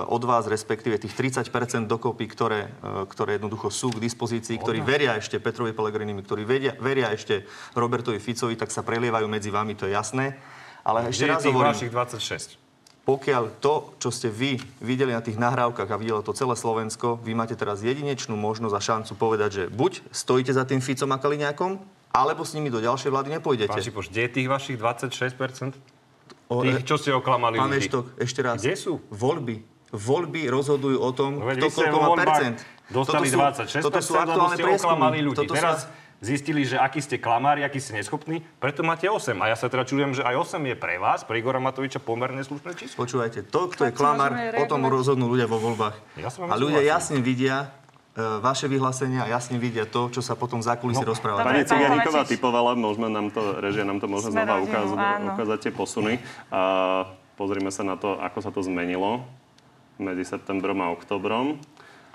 [0.07, 5.19] od vás, respektíve tých 30 dokopy, ktoré, e, ktoré jednoducho sú k dispozícii, ktorí veria
[5.19, 7.43] ešte Petrovi Pelegrinimi, ktorí veria, veria ešte
[7.75, 10.39] Robertovi Ficovi, tak sa prelievajú medzi vami, to je jasné.
[10.87, 12.70] Ale ešte raz hovorím, vašich 26?
[13.01, 17.33] Pokiaľ to, čo ste vy videli na tých nahrávkach a videlo to celé Slovensko, vy
[17.33, 21.81] máte teraz jedinečnú možnosť a šancu povedať, že buď stojíte za tým Ficom a Kaliňákom,
[22.13, 23.73] alebo s nimi do ďalšej vlády nepôjdete.
[23.73, 25.79] Pán Šipoš, kde je tých vašich 26%?
[26.51, 27.87] Tých, čo ste oklamali Pán ľudí.
[27.87, 28.59] Eštok, ešte raz.
[28.59, 28.99] Kde sú?
[29.07, 29.63] Voľby.
[29.91, 32.63] Voľby rozhodujú o tom, no, kto koľko má percent.
[32.91, 35.37] Dostali toto sú, 26%, toto sú aktuálne ste oklamali ľudí.
[35.47, 35.87] Toto Teraz
[36.21, 39.33] zistili, že aký ste klamári, aký ste neschopní, preto máte 8.
[39.41, 42.45] A ja sa teda čudujem, že aj 8 je pre vás, pre Igora Matoviča pomerne
[42.45, 43.01] slušné číslo.
[43.01, 45.97] Počúvajte, to, kto je klamár, o tom rozhodnú ľudia vo voľbách.
[46.21, 47.73] Ja a ľudia jasne vidia,
[48.13, 51.09] e, vaše vyhlásenia a jasne vidia to, čo sa potom za kulisy no.
[51.09, 51.41] rozpráva.
[51.41, 54.97] Pani Ciganíková typovala, môžeme nám to, režia nám to môže znova ukázať,
[55.35, 56.13] ukázať tie posuny.
[56.53, 56.61] A
[57.33, 59.25] pozrime sa na to, ako sa to zmenilo
[59.97, 61.61] medzi septembrom a oktobrom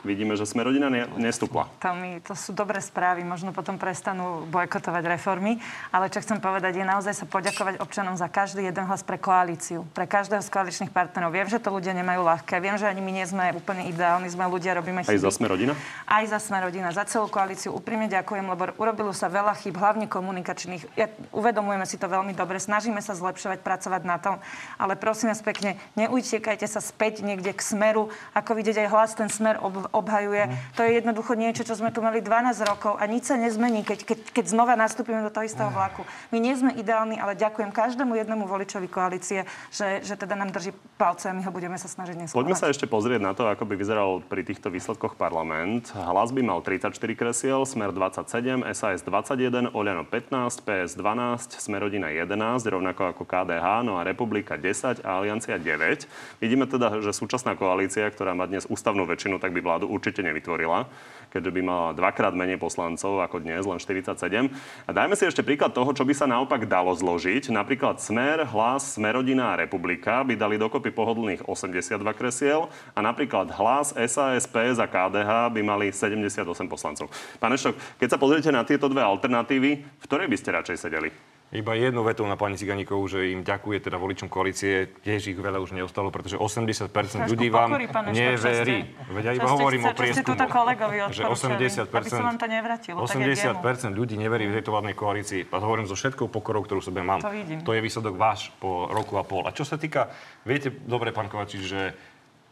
[0.07, 1.67] vidíme, že sme rodina ne, nestúpla.
[1.83, 5.59] To, mi, to sú dobré správy, možno potom prestanú bojkotovať reformy,
[5.91, 9.83] ale čo chcem povedať je naozaj sa poďakovať občanom za každý jeden hlas pre koalíciu,
[9.91, 11.35] pre každého z koaličných partnerov.
[11.35, 14.47] Viem, že to ľudia nemajú ľahké, viem, že ani my nie sme úplne ideálni, sme
[14.47, 15.19] ľudia, robíme chyby.
[15.19, 15.75] Aj za sme rodina?
[16.07, 17.75] Aj za sme rodina, za celú koalíciu.
[17.75, 20.95] Úprimne ďakujem, lebo urobilo sa veľa chyb, hlavne komunikačných.
[20.95, 24.39] Ja, uvedomujeme si to veľmi dobre, snažíme sa zlepšovať, pracovať na tom,
[24.79, 29.33] ale prosím vás pekne, neujtekajte sa späť niekde k smeru, ako vidieť aj hlas ten
[29.33, 30.45] smer ob, obhajuje.
[30.47, 30.55] Mm.
[30.77, 34.05] To je jednoducho niečo, čo sme tu mali 12 rokov a nič sa nezmení, keď,
[34.05, 36.05] keď, keď znova nastúpime do toho istého vlaku.
[36.29, 40.77] My nie sme ideálni, ale ďakujem každému jednému voličovi koalície, že, že teda nám drží
[41.01, 42.45] palce a my ho budeme sa snažiť neskôr.
[42.45, 45.91] Poďme sa ešte pozrieť na to, ako by vyzeral pri týchto výsledkoch parlament.
[45.97, 52.69] Hlas by mal 34 kresiel, Smer 27, SAS 21, Oľano 15, PS 12, Smerodina 11,
[52.69, 56.43] rovnako ako KDH, no a Republika 10 a Aliancia 9.
[56.43, 60.21] Vidíme teda, že súčasná koalícia, ktorá má dnes ústavnú väčšinu, tak by vládu vládu určite
[60.27, 60.91] nevytvorila,
[61.31, 64.51] keďže by mala dvakrát menej poslancov ako dnes, len 47.
[64.89, 67.53] A dajme si ešte príklad toho, čo by sa naopak dalo zložiť.
[67.53, 73.93] Napríklad Smer, Hlas, Smerodina a Republika by dali dokopy pohodlných 82 kresiel a napríklad Hlas,
[73.95, 77.13] SAS, PS a KDH by mali 78 poslancov.
[77.37, 81.11] Pán Eštok, keď sa pozriete na tieto dve alternatívy, v ktorej by ste radšej sedeli?
[81.49, 85.63] Iba jednu vetu na pani Ciganíkovú, že im ďakuje teda voličom koalície, tiež ich veľa
[85.63, 86.91] už neostalo, pretože 80%
[87.25, 88.77] ľudí vám pokory, pán Eštok, neverí.
[88.83, 90.27] ste- Veď ja iba ste hovorím o ste prieskumu.
[90.27, 93.31] túto kolegovi že odporúčali, 80%, aby som vám to nevrátilo, tak jak
[93.63, 95.41] 80% ľudí neverí v tejto vládnej koalícii.
[95.47, 97.23] A hovorím so všetkou pokorou, ktorú sebe mám.
[97.23, 97.63] To vidím.
[97.63, 99.47] To je výsledok váš po roku a pol.
[99.47, 100.11] A čo sa týka,
[100.43, 101.95] viete dobre, pán Kovačič, že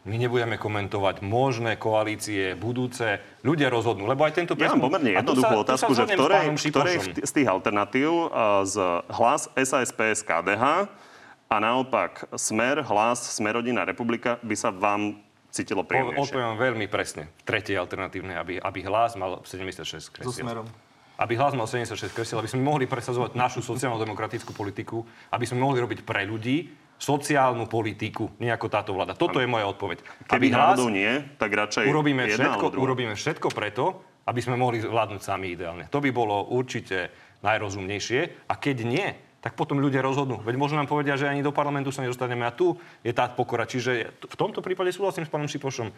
[0.05, 3.17] my nebudeme komentovať možné koalície budúce.
[3.41, 6.97] Ľudia rozhodnú, lebo aj tento Ja mám pomerne jednoduchú sa- otázku, že v ktorej, ktorej
[7.19, 8.77] z tých alternatív uh, z
[9.09, 10.85] hlas SAS, PS, KDH
[11.45, 15.17] a naopak Smer, hlas, Smerodina, Republika by sa vám
[15.49, 16.21] cítilo príjemnejšie.
[16.21, 17.31] Odpoviem veľmi presne.
[17.41, 20.45] V tretej alternatívnej, aby, aby hlas mal 76 So kresiel.
[20.45, 20.67] smerom.
[21.15, 25.79] Aby hlas mal 76 kresiel, aby sme mohli presadzovať našu sociálno-demokratickú politiku, aby sme mohli
[25.79, 29.15] robiť pre ľudí sociálnu politiku, nie ako táto vláda.
[29.19, 30.03] Toto je moja odpoveď.
[30.31, 35.21] Keby Aby hlas- nie, tak radšej urobíme všetko, urobíme všetko preto, aby sme mohli vládnuť
[35.21, 35.85] sami ideálne.
[35.91, 37.11] To by bolo určite
[37.45, 38.49] najrozumnejšie.
[38.49, 39.07] A keď nie,
[39.45, 40.41] tak potom ľudia rozhodnú.
[40.41, 42.73] Veď možno nám povedia, že ani do parlamentu sa nedostaneme a tu
[43.05, 43.69] je tá pokora.
[43.69, 45.93] Čiže v tomto prípade súhlasím s pánom Šipošom.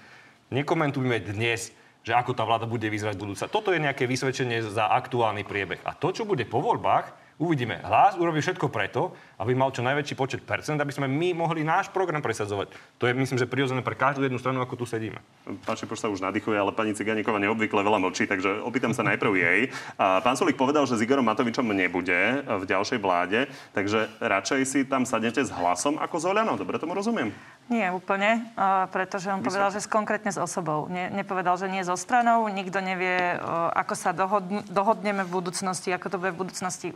[0.52, 1.72] Nekomentujme dnes,
[2.08, 3.52] že ako tá vláda bude vyzerať budúca.
[3.52, 5.84] Toto je nejaké vysvedčenie za aktuálny priebeh.
[5.84, 7.78] A to, čo bude po voľbách, Uvidíme.
[7.86, 11.86] Hlas urobí všetko preto, aby mal čo najväčší počet percent, aby sme my mohli náš
[11.94, 12.74] program presadzovať.
[12.98, 15.22] To je, myslím, že prirodzené pre každú jednu stranu, ako tu sedíme.
[15.62, 19.32] Pán Šipoš sa už nadýchuje, ale pani Ciganíková neobvykle veľa mlčí, takže opýtam sa najprv
[19.38, 19.60] jej.
[20.02, 23.46] A pán Sulik povedal, že s Igorom Matovičom nebude v ďalšej vláde,
[23.78, 26.58] takže radšej si tam sadnete s hlasom ako s Oľanou.
[26.58, 27.30] Dobre tomu rozumiem?
[27.70, 28.50] Nie úplne,
[28.90, 30.90] pretože on povedal, že s- konkrétne s osobou.
[30.90, 33.38] Ne, nepovedal, že nie so stranou, nikto nevie,
[33.78, 36.88] ako sa dohodn- dohodneme v budúcnosti, ako to bude v budúcnosti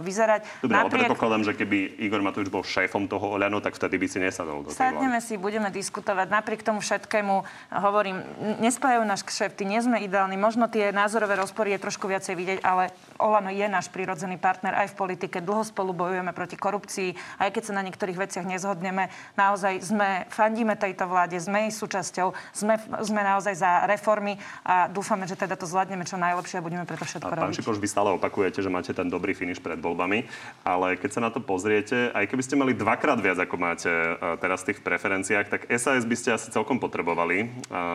[0.00, 0.40] vyzerať.
[0.62, 4.18] Dobre, ale predpokladám, že keby Igor Matovič bol šéfom toho Oľano, tak vtedy by si
[4.20, 4.72] nesadol do.
[4.72, 6.30] Sadneme si, budeme diskutovať.
[6.30, 7.34] Napriek tomu všetkému
[7.74, 10.36] hovorím, n- nespájajú náš kšefty, nie sme ideálni.
[10.36, 14.92] Možno tie názorové rozpory je trošku viacej vidieť, ale Olano je náš prirodzený partner aj
[14.92, 15.42] v politike.
[15.42, 19.08] Dlho spolu bojujeme proti korupcii, aj keď sa na niektorých veciach nezhodneme.
[19.36, 25.24] Naozaj sme, fandíme tejto vláde, sme jej súčasťou, sme, sme naozaj za reformy a dúfame,
[25.28, 27.56] že teda to zvládneme čo najlepšie a budeme preto všetko A pán robiť.
[27.62, 30.26] Šipoš, vy stále opakujete, že máte ten dobrý finish pred voľbami,
[30.66, 34.34] ale keď sa na to pozriete, aj keby ste mali dvakrát viac, ako máte e,
[34.42, 37.46] teraz v tých preferenciách, tak SAS by ste asi celkom potrebovali e,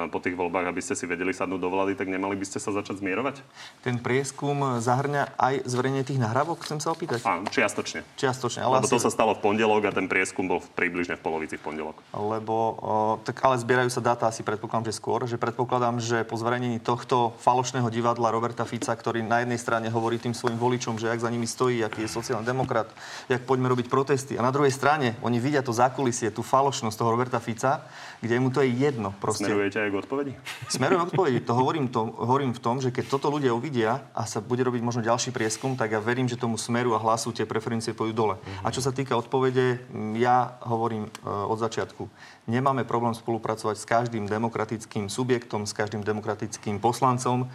[0.08, 2.72] po tých voľbách, aby ste si vedeli sadnúť do vlády, tak nemali by ste sa
[2.72, 3.44] začať zmierovať?
[3.84, 7.28] Ten prieskum zahrňa aj zverejnenie tých nahrávok, chcem sa opýtať?
[7.28, 8.08] Áno, čiastočne.
[8.16, 8.96] Čiastočne, ale Lebo asi...
[8.96, 11.98] to sa stalo v pondelok a ten prieskum bol v- približne v polovici v pondelok.
[12.16, 12.94] Lebo, o,
[13.26, 17.34] tak ale zbierajú sa dáta asi predpokladám, že skôr, že predpokladám, že po zverejnení tohto
[17.42, 21.34] falošného divadla Roberta Fica, ktorý na jednej strane hovorí tým svojim voličom, že jak za
[21.34, 22.92] nimi stojí, aký je sociálny demokrat,
[23.30, 24.38] jak poďme robiť protesty.
[24.38, 27.86] A na druhej strane oni vidia to zákulisie, tú falošnosť toho Roberta Fica,
[28.22, 29.14] kde mu to je jedno.
[29.18, 29.50] Proste.
[29.50, 30.32] Smerujete aj k odpovedi?
[30.70, 31.40] Smerujem odpovedi.
[31.46, 34.82] To hovorím, to hovorím v tom, že keď toto ľudia uvidia a sa bude robiť
[34.82, 38.36] možno ďalší prieskum, tak ja verím, že tomu smeru a hlasu tie preferencie pôjdu dole.
[38.62, 39.82] A čo sa týka odpovede,
[40.18, 42.10] ja hovorím e, od začiatku.
[42.46, 47.50] Nemáme problém spolupracovať s každým demokratickým subjektom, s každým demokratickým poslancom,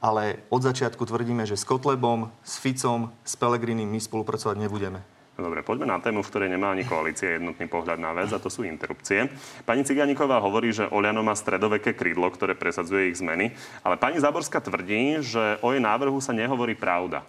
[0.00, 5.00] ale od začiatku tvrdíme, že s Kotlebom, s Ficom, s Pelegrinim my spolupracovať nebudeme.
[5.40, 8.36] No Dobre, poďme na tému, v ktorej nemá ani koalícia jednotný pohľad na vec, a
[8.36, 9.24] to sú interrupcie.
[9.64, 14.60] Pani Ciganíková hovorí, že Oľano má stredoveké krídlo, ktoré presadzuje ich zmeny, ale pani Záborská
[14.60, 17.24] tvrdí, že o jej návrhu sa nehovorí pravda.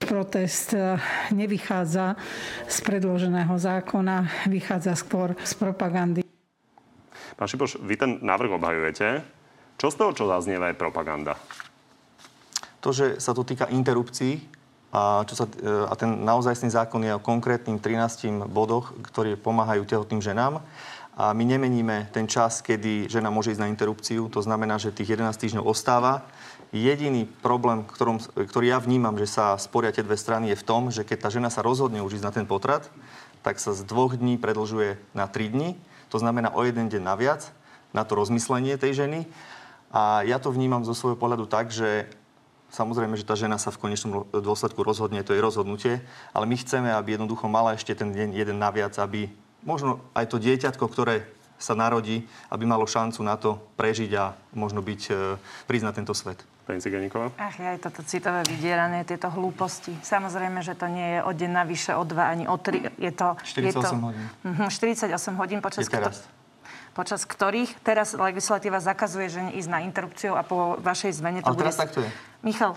[0.00, 0.96] Protest e,
[1.34, 2.14] nevychádza
[2.70, 6.22] z predloženého zákona, vychádza skôr z propagandy.
[7.34, 9.39] Pán Šipoš, vy ten návrh obhajujete.
[9.80, 11.40] Čo z toho, čo zaznieva, je propaganda?
[12.84, 14.44] To, že sa to týka interrupcií
[14.92, 15.48] a, čo sa,
[15.88, 20.60] a ten naozajstný zákon je o konkrétnym 13 bodoch, ktoré pomáhajú tehotným ženám.
[21.16, 24.28] A my nemeníme ten čas, kedy žena môže ísť na interrupciu.
[24.28, 26.28] To znamená, že tých 11 týždňov ostáva.
[26.76, 30.92] Jediný problém, ktorom, ktorý ja vnímam, že sa sporia tie dve strany, je v tom,
[30.92, 32.84] že keď tá žena sa rozhodne už ísť na ten potrat,
[33.40, 35.80] tak sa z dvoch dní predlžuje na 3 dní.
[36.12, 37.48] To znamená o jeden deň naviac
[37.96, 39.24] na to rozmyslenie tej ženy.
[39.90, 42.06] A ja to vnímam zo svojho pohľadu tak, že
[42.70, 45.98] Samozrejme, že tá žena sa v konečnom dôsledku rozhodne, to je rozhodnutie,
[46.30, 49.26] ale my chceme, aby jednoducho mala ešte ten deň jeden naviac, aby
[49.66, 51.26] možno aj to dieťatko, ktoré
[51.58, 55.02] sa narodí, aby malo šancu na to prežiť a možno byť,
[55.68, 56.40] e, na tento svet.
[56.64, 57.34] Pani Ciganíková?
[57.36, 59.92] Ach, aj toto citové vydieranie, tieto hlúposti.
[60.00, 62.86] Samozrejme, že to nie je o deň navyše, o dva, ani o tri.
[62.96, 63.34] Je to...
[63.42, 64.24] 48 je to, hodín.
[64.46, 66.24] Mhm, 48 hodín, počas, Je teraz.
[67.00, 71.56] Počas ktorých teraz legislatíva zakazuje žene ísť na interrupciu a po vašej zmene to Ale
[71.56, 71.64] bude...
[71.64, 72.10] teraz takto je.
[72.44, 72.76] Michal,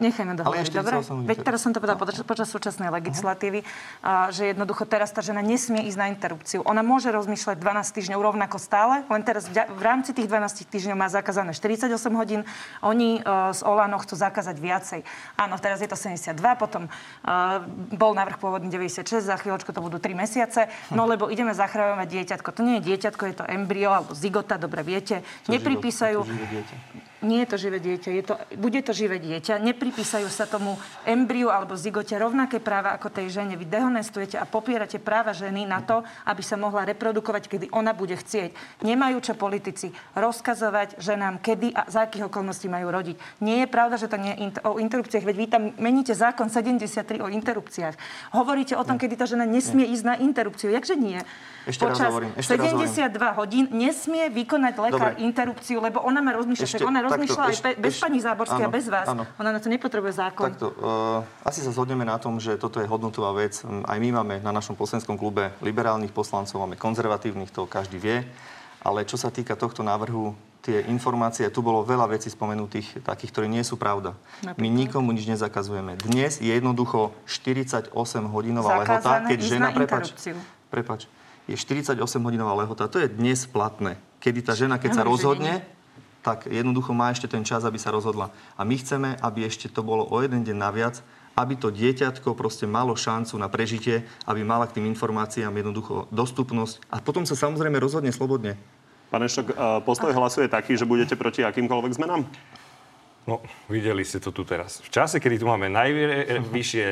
[0.00, 1.04] Nechajme dohovoriť, dobre?
[1.28, 3.60] Veď teraz som to povedala počas, počas súčasnej legislatívy,
[4.00, 6.64] a, že jednoducho teraz tá žena nesmie ísť na interrupciu.
[6.64, 11.12] Ona môže rozmýšľať 12 týždňov rovnako stále, len teraz v, rámci tých 12 týždňov má
[11.12, 12.48] zakázané 48 hodín.
[12.80, 15.00] Oni uh, z Olano chcú zakázať viacej.
[15.36, 17.60] Áno, teraz je to 72, potom uh,
[17.92, 22.48] bol návrh pôvodný 96, za chvíľočku to budú 3 mesiace, no lebo ideme zachráňovať dieťatko.
[22.56, 25.20] To nie je dieťatko, je to embryo alebo zigota, dobre viete.
[25.44, 26.24] To Nepripísajú...
[27.20, 29.60] Nie je to živé dieťa, je to, bude to živé dieťa.
[29.90, 33.58] Nepripísajú sa tomu embriu alebo zigote rovnaké práva ako tej žene.
[33.58, 38.14] Vy dehonestujete a popierate práva ženy na to, aby sa mohla reprodukovať, kedy ona bude
[38.14, 38.54] chcieť.
[38.86, 43.42] Nemajú čo politici rozkazovať ženám, kedy a za akých okolností majú rodiť.
[43.42, 47.18] Nie je pravda, že to nie je o interrupciách, veď vy tam meníte zákon 73
[47.18, 47.98] o interrupciách.
[48.30, 50.70] Hovoríte o tom, kedy tá žena nesmie ísť na interrupciu.
[50.70, 51.18] Jakže nie?
[51.66, 52.30] Ešte Počas raz hovorím.
[52.38, 55.26] Ešte 72 raz hodín nesmie vykonať lekár Dobre.
[55.26, 56.78] interrupciu, lebo ona má rozmýšľať.
[56.78, 59.06] Ešte, ona rozmýšľa aj be, bez ešte, pani Záborskej a bez vás.
[59.10, 59.24] Áno.
[59.36, 60.52] Ona na to nepotrebuje zákon.
[60.52, 63.64] Takto, uh, asi sa zhodneme na tom, že toto je hodnotová vec.
[63.64, 68.28] Aj my máme na našom poslaneckom klube liberálnych poslancov, máme konzervatívnych, to každý vie.
[68.84, 73.46] Ale čo sa týka tohto návrhu, tie informácie, tu bolo veľa vecí spomenutých, takých, ktoré
[73.48, 74.12] nie sú pravda.
[74.44, 74.60] Napríklad?
[74.60, 75.96] My nikomu nič nezakazujeme.
[75.96, 77.92] Dnes je jednoducho 48
[78.28, 79.68] hodinová lehota, keď žena...
[79.72, 80.12] Prepač,
[80.68, 81.00] prepač,
[81.48, 82.86] je 48-hodinová lehota.
[82.86, 83.96] To je dnes platné.
[84.20, 85.64] Kedy tá žena, keď sa rozhodne,
[86.20, 88.32] tak jednoducho má ešte ten čas, aby sa rozhodla.
[88.56, 91.00] A my chceme, aby ešte to bolo o jeden deň naviac,
[91.38, 96.84] aby to dieťatko proste malo šancu na prežitie, aby mala k tým informáciám jednoducho dostupnosť
[96.92, 98.60] a potom sa samozrejme rozhodne slobodne.
[99.10, 102.22] Pán Eštok, e, postoj hlasu je taký, že budete proti akýmkoľvek zmenám?
[103.28, 104.80] No, videli ste to tu teraz.
[104.80, 106.86] V čase, kedy tu máme najvyššie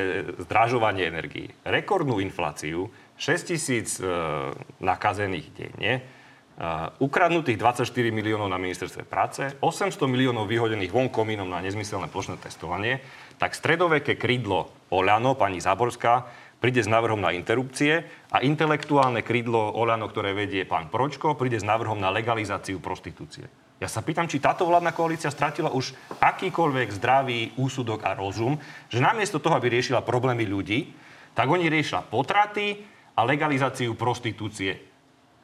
[0.45, 4.05] zdražovanie energií, rekordnú infláciu, 6 tisíc e,
[4.79, 6.18] nakazených denne,
[6.99, 12.99] ukradnutých 24 miliónov na ministerstve práce, 800 miliónov vyhodených von komínom na nezmyselné plošné testovanie,
[13.39, 16.27] tak stredoveké krídlo Oľano, pani Záborská,
[16.59, 21.63] príde s návrhom na interrupcie a intelektuálne krídlo Oľano, ktoré vedie pán Pročko, príde s
[21.63, 23.47] návrhom na legalizáciu prostitúcie.
[23.79, 28.59] Ja sa pýtam, či táto vládna koalícia stratila už akýkoľvek zdravý úsudok a rozum,
[28.91, 30.91] že namiesto toho, aby riešila problémy ľudí,
[31.31, 32.83] tak oni riešila potraty,
[33.19, 34.88] a legalizáciu prostitúcie.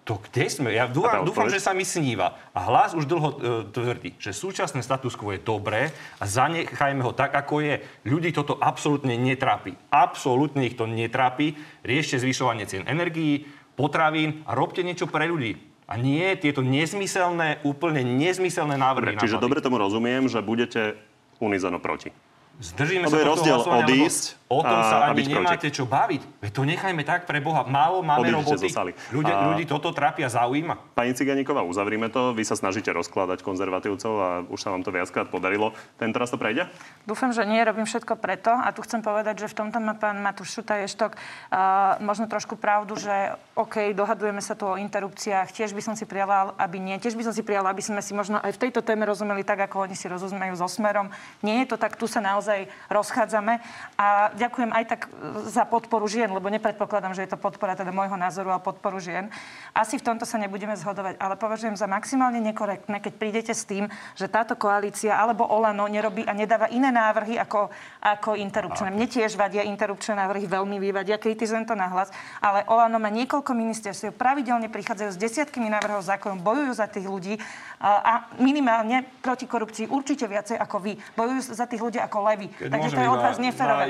[0.06, 0.70] To kde sme?
[0.70, 2.38] Ja dúfam, dúfam, že sa mi sníva.
[2.54, 3.38] A hlas už dlho e,
[3.74, 5.90] tvrdí, že súčasné status quo je dobré
[6.22, 7.82] a zanechajme ho tak, ako je.
[8.06, 9.74] Ľudí toto absolútne netrápi.
[9.90, 11.58] Absolútne ich to netrápi.
[11.82, 15.58] Riešte zvyšovanie cien energií, potravín a robte niečo pre ľudí.
[15.90, 19.18] A nie tieto nezmyselné, úplne nezmyselné návrhy.
[19.18, 21.02] Dobre, čiže dobre tomu rozumiem, že budete
[21.42, 22.14] unizono proti.
[22.62, 25.74] Zdržíme sa je rozdiel odísť o tom sa ani nemáte proti.
[25.74, 26.22] čo baviť.
[26.46, 27.66] Veď to nechajme tak pre Boha.
[27.66, 28.94] Málo máme Odíďte roboty.
[29.10, 29.42] Ľudia, a...
[29.50, 30.94] Ľudí toto trápia, zaujíma.
[30.94, 32.38] Pani Ciganíková, uzavrime to.
[32.38, 35.74] Vy sa snažíte rozkladať konzervatívcov a už sa vám to viackrát podarilo.
[35.98, 36.70] Ten teraz to prejde?
[37.10, 37.58] Dúfam, že nie.
[37.66, 38.54] Robím všetko preto.
[38.54, 42.54] A tu chcem povedať, že v tomto má pán Matúš Šuta Ještok uh, možno trošku
[42.54, 45.50] pravdu, že OK, dohadujeme sa tu o interrupciách.
[45.50, 47.02] Tiež by som si prijala, aby nie.
[47.02, 49.66] Tiež by som si prijala, aby sme si možno aj v tejto téme rozumeli tak,
[49.66, 51.10] ako oni si rozumejú so smerom.
[51.42, 53.58] Nie je to tak, tu sa naozaj rozchádzame.
[53.98, 55.02] A ďakujem aj tak
[55.48, 59.32] za podporu žien, lebo nepredpokladám, že je to podpora teda môjho názoru, ale podporu žien.
[59.72, 63.88] Asi v tomto sa nebudeme zhodovať, ale považujem za maximálne nekorektné, keď prídete s tým,
[64.20, 67.72] že táto koalícia alebo Olano nerobí a nedáva iné návrhy ako,
[68.04, 68.92] ako interrupčné.
[68.92, 72.12] Mne tiež vadia interrupčné návrhy, veľmi vyvadia, kritizujem to nahlas,
[72.44, 77.40] ale Olano má niekoľko ministerstiev, pravidelne prichádzajú s desiatkami návrhov zákonov, bojujú za tých ľudí
[77.86, 80.94] a minimálne proti korupcii určite viacej ako vy.
[81.14, 82.48] Bojujú za tých ľudí ako levy.
[82.58, 83.84] Takže to je od vás neférové.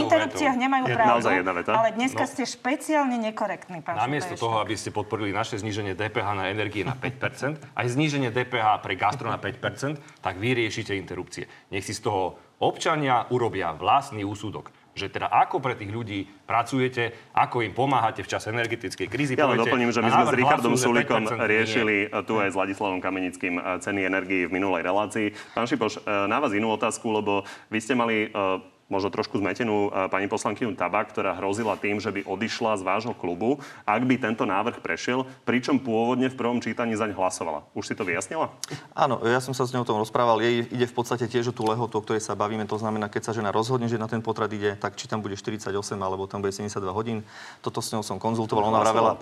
[0.00, 1.70] Interrupcia veciach nemajú je, pravdu, jedna veta.
[1.78, 2.30] ale dneska no.
[2.30, 6.98] ste špeciálne nekorektní, pán Namiesto toho, aby ste podporili naše zníženie DPH na energie na
[6.98, 11.46] 5%, aj zníženie DPH pre gastro na 5%, tak vy riešite interrupcie.
[11.70, 17.32] Nech si z toho občania urobia vlastný úsudok že teda ako pre tých ľudí pracujete,
[17.32, 19.32] ako im pomáhate v čase energetickej krízy.
[19.40, 22.24] Ja len doplním, že my sme s Richardom Sulikom riešili nie.
[22.28, 25.32] tu aj s Ladislavom Kamenickým eh, ceny energii v minulej relácii.
[25.56, 29.88] Pán Šipoš, eh, na vás inú otázku, lebo vy ste mali eh, možno trošku zmetenú
[29.88, 33.56] e, pani poslankyňu Tabak, ktorá hrozila tým, že by odišla z vášho klubu,
[33.88, 37.64] ak by tento návrh prešiel, pričom pôvodne v prvom čítaní zaň hlasovala.
[37.72, 38.52] Už si to vyjasnila?
[38.92, 40.44] Áno, ja som sa s ňou o tom rozprával.
[40.44, 42.68] Jej ide v podstate tiež o tú lehotu, o ktorej sa bavíme.
[42.68, 45.40] To znamená, keď sa žena rozhodne, že na ten potrat ide, tak či tam bude
[45.40, 47.24] 48 alebo tam bude 72 hodín.
[47.64, 48.68] Toto s ňou som konzultoval.
[48.68, 49.16] Ona vravela,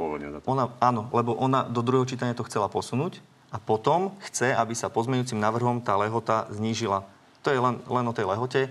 [0.49, 4.91] ona, áno, lebo ona do druhého čítania to chcela posunúť a potom chce, aby sa
[4.91, 7.07] pozmeňujúcim návrhom tá lehota znížila.
[7.43, 8.71] To je len, len o tej lehote.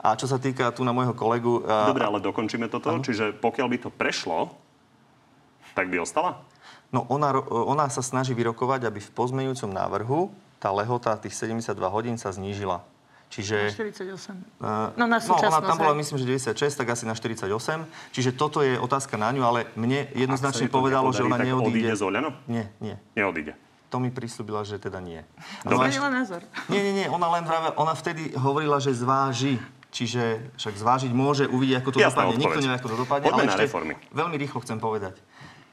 [0.00, 1.60] A čo sa týka tu na môjho kolegu...
[1.60, 2.88] Dobre, ale dokončíme toto.
[2.88, 3.04] Ano?
[3.04, 4.56] Čiže pokiaľ by to prešlo,
[5.76, 6.40] tak by ostala?
[6.90, 12.16] No ona, ona sa snaží vyrokovať, aby v pozmeňujúcom návrhu tá lehota tých 72 hodín
[12.16, 12.82] sa znížila.
[13.30, 13.70] Čiže...
[13.78, 14.58] 48.
[14.58, 17.46] Uh, no na no, ona tam bola, myslím, že 96, tak asi na 48.
[18.10, 21.70] Čiže toto je otázka na ňu, ale mne jednoznačne povedalo, že ona tak neodíde.
[21.70, 22.30] odíde z Oľano?
[22.50, 22.98] Nie, nie.
[23.14, 23.54] Neodíde.
[23.94, 25.22] To mi prislúbila, že teda nie.
[25.62, 25.94] Dobre.
[25.94, 26.42] Zmenila názor.
[26.66, 29.62] Nie, nie, nie, ona len vravela, ona vtedy hovorila, že zváži.
[29.90, 32.38] Čiže však zvážiť môže, uvidí, ako to Jasná dopadne.
[32.38, 32.62] Nikto odpoveď.
[32.62, 33.24] nevie, ako to dopadne.
[33.26, 33.94] Poďme ale na reformy.
[34.14, 35.14] Veľmi rýchlo chcem povedať.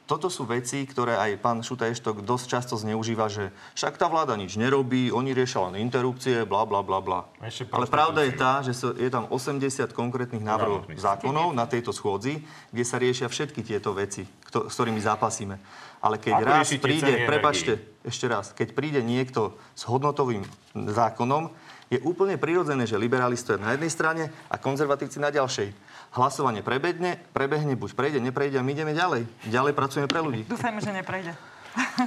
[0.08, 4.56] Toto sú veci, ktoré aj pán Šutajštok dosť často zneužíva, že však tá vláda nič
[4.56, 7.28] nerobí, oni riešia len interrupcie, bla, bla, bla, bla.
[7.44, 12.40] Ale pravda je tá, že je tam 80 konkrétnych návrhov zákonov na tejto schôdzi,
[12.72, 15.60] kde sa riešia všetky tieto veci, kto- s ktorými zápasíme.
[16.00, 17.72] Ale keď Ako raz príde, prepačte,
[18.08, 21.52] ešte raz, keď príde niekto s hodnotovým zákonom,
[21.88, 25.72] je úplne prirodzené, že liberáli stoja na jednej strane a konzervatívci na ďalšej.
[26.16, 29.28] Hlasovanie prebehne, prebehne, buď prejde, neprejde a my ideme ďalej.
[29.48, 30.44] Ďalej pracujeme pre ľudí.
[30.48, 31.32] Dúfajme, že neprejde.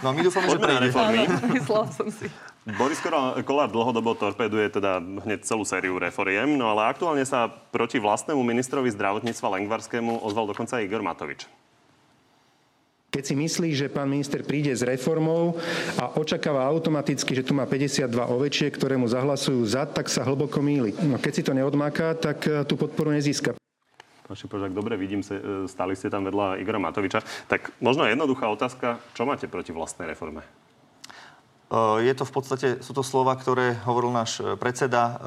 [0.03, 0.91] No my dúfame, že prejde.
[0.91, 1.25] reformy.
[1.55, 2.27] Myslela som si.
[2.75, 8.43] Boris Kolár- dlhodobo torpeduje teda hneď celú sériu reforiem, no ale aktuálne sa proti vlastnému
[8.43, 11.47] ministrovi zdravotníctva Lengvarskému ozval dokonca Igor Matovič.
[13.11, 15.59] Keď si myslí, že pán minister príde s reformou
[15.99, 20.63] a očakáva automaticky, že tu má 52 ovečiek, ktoré mu zahlasujú za, tak sa hlboko
[20.63, 20.95] míli.
[21.03, 23.59] No keď si to neodmaká, tak eh, tú podporu nezíska.
[24.31, 27.19] Pán Šipoš, ak dobre vidím, se- e, stáli ste tam vedľa Igora Matoviča.
[27.51, 30.47] Tak možno jednoduchá otázka, čo máte proti vlastnej reforme?
[31.67, 35.19] Uh, Je to v podstate, sú to slova, ktoré hovoril náš predseda.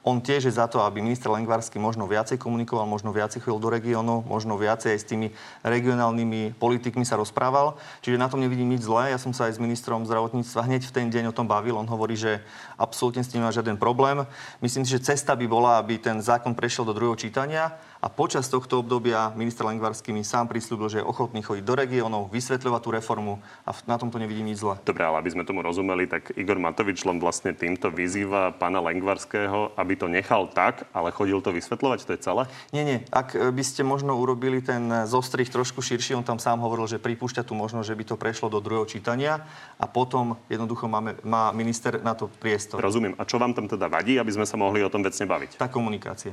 [0.00, 3.68] On tiež je za to, aby minister Lengvarsky možno viacej komunikoval, možno viacej chodil do
[3.68, 5.28] regiónu, možno viacej aj s tými
[5.60, 7.76] regionálnymi politikmi sa rozprával.
[8.00, 9.12] Čiže na tom nevidím nič zlé.
[9.12, 11.76] Ja som sa aj s ministrom zdravotníctva hneď v ten deň o tom bavil.
[11.76, 12.40] On hovorí, že
[12.80, 14.24] absolútne s tým nemá žiaden problém.
[14.64, 18.48] Myslím si, že cesta by bola, aby ten zákon prešiel do druhého čítania a počas
[18.48, 22.90] tohto obdobia minister Lengvarsky mi sám prislúbil, že je ochotný chodiť do regiónov, vysvetľovať tú
[22.96, 23.34] reformu
[23.68, 24.80] a na tomto nevidím nič zlé.
[24.88, 29.76] Dobre, ale aby sme tomu rozumeli, tak Igor Matovič len vlastne týmto vyzýva pána Lengvarského,
[29.76, 32.42] aby to nechal tak, ale chodil to vysvetľovať, to je celé?
[32.72, 32.98] Nie, nie.
[33.12, 36.88] Ak e, by ste možno urobili ten e, zostrih trošku širší, on tam sám hovoril,
[36.88, 39.44] že pripúšťa tu možnosť, že by to prešlo do druhého čítania
[39.76, 42.80] a potom jednoducho máme, má minister na to priestor.
[42.80, 43.12] Rozumiem.
[43.20, 45.60] A čo vám tam teda vadí, aby sme sa mohli o tom vecne baviť?
[45.60, 46.32] Tá komunikácia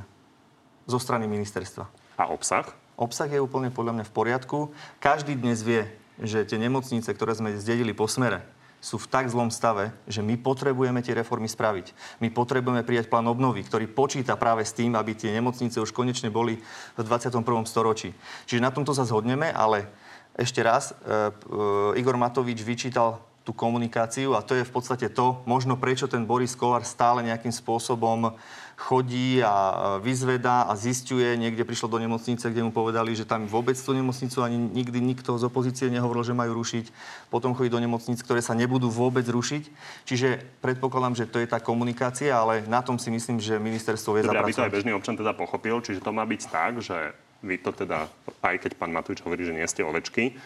[0.87, 1.85] zo strany ministerstva.
[2.17, 2.65] A obsah?
[2.97, 4.57] Obsah je úplne podľa mňa v poriadku.
[4.97, 5.85] Každý dnes vie,
[6.17, 8.41] že tie nemocnice, ktoré sme zdedili po smere,
[8.81, 11.91] sú v tak zlom stave, že my potrebujeme tie reformy spraviť.
[12.23, 16.31] My potrebujeme prijať plán obnovy, ktorý počíta práve s tým, aby tie nemocnice už konečne
[16.31, 16.61] boli
[16.95, 17.43] v 21.
[17.67, 18.15] storočí.
[18.47, 19.91] Čiže na tomto sa zhodneme, ale
[20.37, 25.39] ešte raz, e, e, Igor Matovič vyčítal tú komunikáciu a to je v podstate to,
[25.47, 28.35] možno prečo ten Boris Kolár stále nejakým spôsobom
[28.77, 31.33] chodí a vyzvedá a zistuje.
[31.33, 35.33] Niekde prišlo do nemocnice, kde mu povedali, že tam vôbec tú nemocnicu ani nikdy nikto
[35.39, 36.85] z opozície nehovoril, že majú rušiť.
[37.33, 39.63] Potom chodí do nemocnic, ktoré sa nebudú vôbec rušiť.
[40.05, 44.27] Čiže predpokladám, že to je tá komunikácia, ale na tom si myslím, že ministerstvo vie
[44.27, 44.75] Dobre, aby to aj zapracovať.
[44.77, 48.09] bežný občan teda pochopil, čiže to má byť tak, že vy to teda,
[48.45, 50.37] aj keď pán Matovič hovorí, že nie ste ovečky,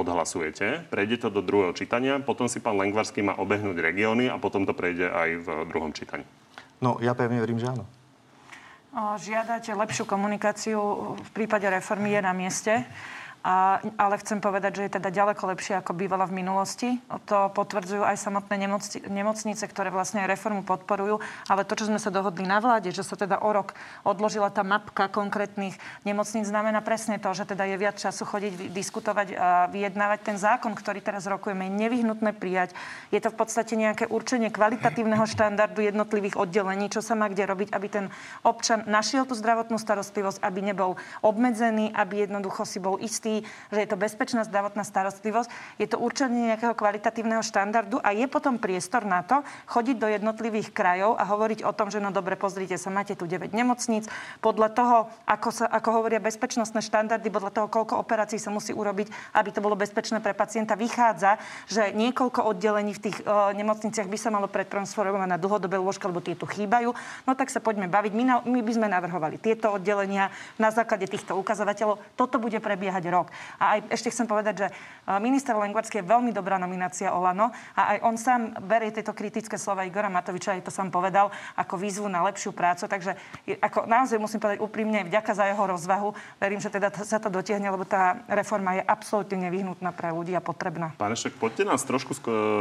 [0.00, 4.62] odhlasujete, prejde to do druhého čítania, potom si pán Lengvarský má obehnúť regióny a potom
[4.62, 6.22] to prejde aj v druhom čítaní.
[6.78, 7.84] No, ja pevne verím, že áno.
[8.98, 10.80] Žiadate lepšiu komunikáciu
[11.18, 12.72] v prípade reformy je na mieste.
[13.46, 16.98] A, ale chcem povedať, že je teda ďaleko lepšie, ako bývala v minulosti.
[17.30, 21.22] To potvrdzujú aj samotné nemocni- nemocnice, ktoré vlastne aj reformu podporujú.
[21.46, 24.66] Ale to, čo sme sa dohodli na vláde, že sa teda o rok odložila tá
[24.66, 30.18] mapka konkrétnych nemocníc, znamená presne to, že teda je viac času chodiť, diskutovať a vyjednávať
[30.26, 32.74] ten zákon, ktorý teraz rokujeme, je nevyhnutné prijať.
[33.14, 37.70] Je to v podstate nejaké určenie kvalitatívneho štandardu jednotlivých oddelení, čo sa má kde robiť,
[37.70, 38.04] aby ten
[38.42, 43.27] občan našiel tú zdravotnú starostlivosť, aby nebol obmedzený, aby jednoducho si bol istý,
[43.72, 45.48] že je to bezpečná zdravotná starostlivosť.
[45.76, 50.72] Je to určenie nejakého kvalitatívneho štandardu a je potom priestor na to chodiť do jednotlivých
[50.72, 54.06] krajov a hovoriť o tom, že no dobre, pozrite sa, máte tu 9 nemocníc.
[54.38, 59.10] Podľa toho, ako, sa, ako hovoria bezpečnostné štandardy, podľa toho, koľko operácií sa musí urobiť,
[59.34, 64.18] aby to bolo bezpečné pre pacienta, vychádza, že niekoľko oddelení v tých uh, nemocniciach by
[64.18, 66.94] sa malo pretransformovať na dlhodobé lôžka, lebo tie tu chýbajú.
[67.26, 68.12] No tak sa poďme baviť.
[68.14, 71.98] My, na, my by sme navrhovali tieto oddelenia na základe týchto ukazovateľov.
[72.14, 73.17] Toto bude prebiehať rok.
[73.58, 77.96] A aj ešte chcem povedať, že uh, minister Lengvarský je veľmi dobrá nominácia Olano a
[77.96, 82.06] aj on sám berie tieto kritické slova Igora Matoviča, aj to sám povedal, ako výzvu
[82.10, 82.84] na lepšiu prácu.
[82.84, 83.16] Takže
[83.64, 86.12] ako naozaj musím povedať úprimne, vďaka za jeho rozvahu.
[86.36, 90.42] Verím, že teda sa to dotiahne, lebo tá reforma je absolútne nevyhnutná pre ľudí a
[90.44, 90.92] potrebná.
[90.98, 92.12] Pán Ešek, poďte nás trošku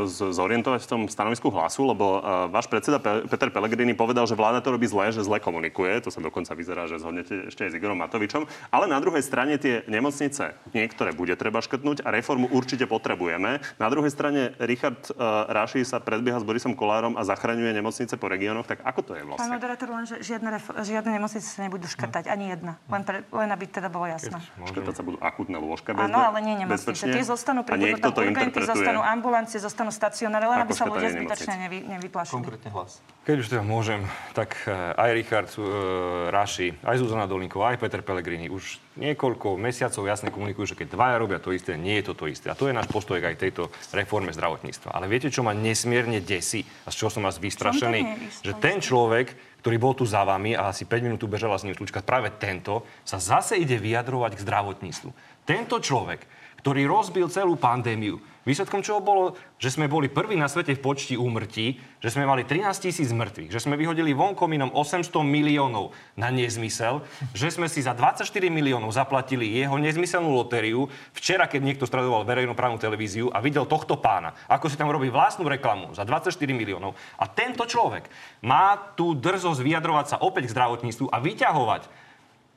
[0.08, 4.62] zorientovať v tom stanovisku hlasu, lebo uh, váš predseda Pe- Peter Pellegrini povedal, že vláda
[4.62, 6.00] to robí zle, že zle komunikuje.
[6.06, 8.46] To sa dokonca vyzerá, že zhodnete ešte aj s Igorom Matovičom.
[8.70, 13.60] Ale na druhej strane tie nemocnice že niektoré bude treba škrtnúť a reformu určite potrebujeme.
[13.82, 18.32] Na druhej strane Richard uh, Raši sa predbieha s Borisom Kolárom a zachraňuje nemocnice po
[18.32, 19.44] regiónoch, tak ako to je vlastne?
[19.44, 22.80] Pán moderátor, len, že žiadne, ref- žiadne nemocnice sa nebudú škrtať, ani jedna.
[22.88, 24.38] Len, pre, len aby teda bolo jasné.
[24.64, 27.04] Škrtať sa budú akútne lôžka bez, Áno, ale nie nemocnice.
[27.08, 31.54] Tie zostanú, niekto tam to urgenty, zostanú ambulancie, zostanú stacionáre, len aby sa ľudia zbytočne
[31.68, 32.36] nevy, nevyplašili.
[32.38, 33.02] Konkrétne hlas.
[33.28, 38.00] Keď už teda môžem, tak eh, aj Richard uh, Raši, aj Zuzana Dolinková, aj Peter
[38.00, 42.14] Pellegrini už niekoľko mesiacov jasne komunikujú, že keď dvaja robia to isté, nie je to
[42.18, 42.50] to isté.
[42.50, 44.92] A to je náš postoj aj tejto reforme zdravotníctva.
[44.92, 48.02] Ale viete, čo ma nesmierne desí a z čoho som vás vystrašený?
[48.42, 51.64] Že ten človek, ktorý bol tu za vami a asi 5 minút tu bežala s
[51.64, 55.10] ním slučka, práve tento sa zase ide vyjadrovať k zdravotníctvu.
[55.46, 56.26] Tento človek,
[56.66, 58.18] ktorý rozbil celú pandémiu,
[58.48, 62.48] Výsledkom čoho bolo, že sme boli prví na svete v počti úmrtí, že sme mali
[62.48, 67.04] 13 tisíc mŕtvych, že sme vyhodili von kominom 800 miliónov na nezmysel,
[67.36, 70.88] že sme si za 24 miliónov zaplatili jeho nezmyselnú lotériu.
[71.12, 75.44] Včera, keď niekto stradoval verejnoprávnu televíziu a videl tohto pána, ako si tam robí vlastnú
[75.52, 76.96] reklamu za 24 miliónov.
[77.20, 78.08] A tento človek
[78.40, 82.07] má tú drzosť vyjadrovať sa opäť k zdravotníctvu a vyťahovať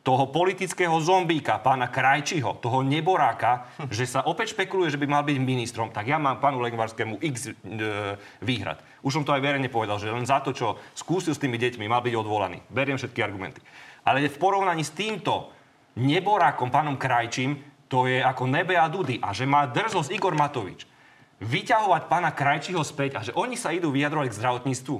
[0.01, 5.37] toho politického zombíka, pána Krajčiho, toho neboráka, že sa opäť špekuluje, že by mal byť
[5.37, 8.81] ministrom, tak ja mám pánu Lengvarskému x e, výhrad.
[9.05, 11.85] Už som to aj verejne povedal, že len za to, čo skúsil s tými deťmi,
[11.85, 12.65] mal byť odvolaný.
[12.73, 13.61] Beriem všetky argumenty.
[14.01, 15.53] Ale v porovnaní s týmto
[16.01, 19.21] neborákom, pánom Krajčím, to je ako nebe a dudy.
[19.21, 20.89] A že má drzosť Igor Matovič
[21.45, 24.97] vyťahovať pána Krajčího späť a že oni sa idú vyjadrovať k zdravotníctvu.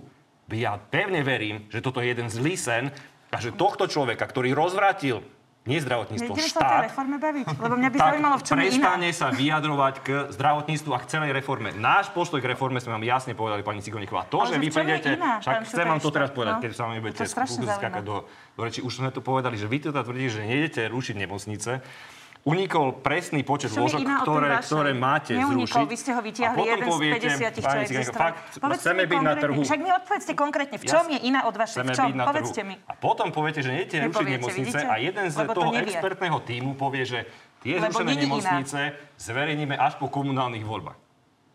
[0.51, 2.91] Ja pevne verím, že toto je jeden zlý sen
[3.31, 5.23] a že tohto človeka, ktorý rozvrátil
[5.69, 8.57] nie zdravotníctvo, Nejdeme sa o tej štát, reforme baviť, lebo mňa by zaujímalo, v čom
[8.57, 8.73] je iná.
[8.73, 11.69] prestane sa vyjadrovať k zdravotníctvu a k celej reforme.
[11.77, 14.25] Náš postoj k reforme sme vám jasne povedali, pani Cigoníková.
[14.33, 16.63] To, Ale že vy prídete, však chcem vám to teraz povedať, no.
[16.65, 18.01] keď sa vám skakať zaujíma.
[18.01, 18.17] do,
[18.57, 18.81] do reči.
[18.81, 21.73] Už sme to povedali, že vy teda tvrdíte, že nejdete rušiť nemocnice.
[22.41, 23.85] Unikol presný počet tej
[24.25, 25.85] ktoré, ktoré máte Neunikol, zrušiť.
[25.85, 29.61] vy ste ho vytiahli, jeden z poviete, 50, čo fakt, chceme byť na trhu.
[29.61, 31.85] Však mi odpovedzte konkrétne, v čom je iná od vašej?
[31.85, 32.09] V čom?
[32.17, 32.81] Povedzte mi.
[32.89, 37.29] A potom poviete, že nejdete rušiť nemocnice a jeden z toho expertného týmu povie, že
[37.61, 41.10] tie zrušené nemocnice zverejníme až po komunálnych voľbách.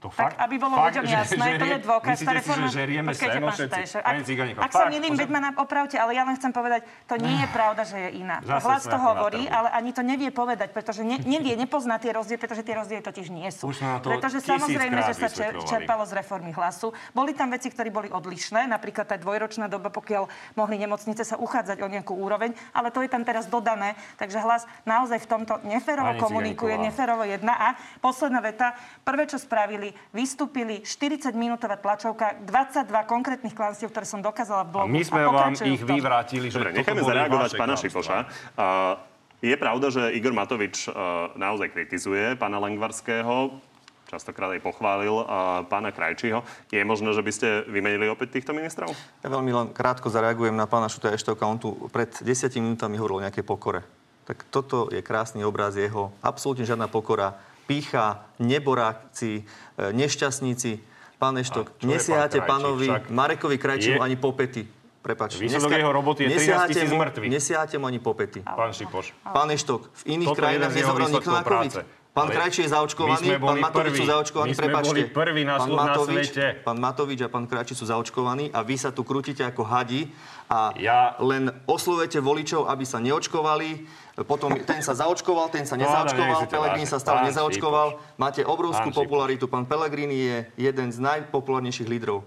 [0.05, 2.13] To Tak, fakt, aby bolo fakt, ľuďom jasné, že to je dôkaz.
[2.13, 3.57] Myslíte si, že žerieme Počkajte, seno pán?
[3.57, 4.15] Štajšer, Ak,
[4.61, 7.15] ak sa fakt, milím, ozaj- veď ma na- opravte, ale ja len chcem povedať, to
[7.17, 8.37] nie je pravda, že je iná.
[8.45, 12.37] Zase Hlas to hovorí, ale ani to nevie povedať, pretože ne, nevie, nepozná tie rozdiely,
[12.37, 13.73] pretože tie rozdiely totiž nie sú.
[13.73, 15.27] Už to pretože samozrejme, že sa
[15.65, 16.93] čerpalo z reformy hlasu.
[17.17, 21.81] Boli tam veci, ktoré boli odlišné, napríklad tá dvojročná doba, pokiaľ mohli nemocnice sa uchádzať
[21.81, 26.13] o nejakú úroveň, ale to je tam teraz dodané, takže hlas naozaj v tomto neférovo
[26.13, 27.57] Pani komunikuje, neférovo jedna.
[27.57, 27.67] A
[28.03, 34.69] posledná veta, prvé, čo spravili, vystúpili 40-minútová tlačovka, 22 konkrétnych klamstiev, ktoré som dokázala v
[34.69, 34.87] A blogu.
[34.91, 37.75] my sme vám pokračujú ich vyvrátili, že Dobre, boli zareagovať pána.
[37.75, 38.95] Uh,
[39.43, 43.59] je pravda, že Igor Matovič uh, naozaj kritizuje pána Lengvarského,
[44.07, 46.45] častokrát aj pochválil uh, pána Krajčího.
[46.71, 48.93] Je možné, že by ste vymenili opäť týchto ministrov?
[49.25, 51.43] Ja veľmi len krátko zareagujem na pána Šuta Eštoka.
[51.43, 53.83] On tu pred desiatimi minútami hovoril o nejakej pokore.
[54.25, 56.09] Tak toto je krásny obraz jeho.
[56.25, 57.37] Absolútne žiadna pokora.
[57.65, 60.79] Pícha, neboráci, e, nešťastníci.
[61.15, 64.67] Pán Eštok, nesiahate pán pánovi Však Marekovi Krajčímu je- ani po pety.
[65.05, 65.37] Prepač.
[65.37, 67.29] Výsledok jeho roboty je 13 nesiahate tisíc mŕtvych.
[67.29, 68.41] Nesiahate mu ani po pety.
[68.41, 69.13] Pán Šipoš.
[69.21, 71.73] Pán Eštok, v iných Toto je krajinách nezomrel nikto na COVID.
[72.15, 74.87] Pán Krajčí je zaočkovaný, pán Matovič sú zaočkovaní, My sme prepačte.
[74.87, 76.47] boli prví na pán, slo- na Matovič, svete.
[76.63, 80.07] pán Matovič a pán Krajčí sú zaočkovaní a vy sa tu krútite ako hadi
[80.47, 83.83] a Ja- len oslovujete voličov, aby sa neočkovali,
[84.23, 86.87] potom ten sa zaočkoval, ten sa nezaočkoval, vážne.
[86.87, 87.99] sa stále nezaočkoval.
[88.15, 89.51] Máte obrovskú popularitu.
[89.51, 92.23] Pán Pellegrini je jeden z najpopulárnejších lídrov.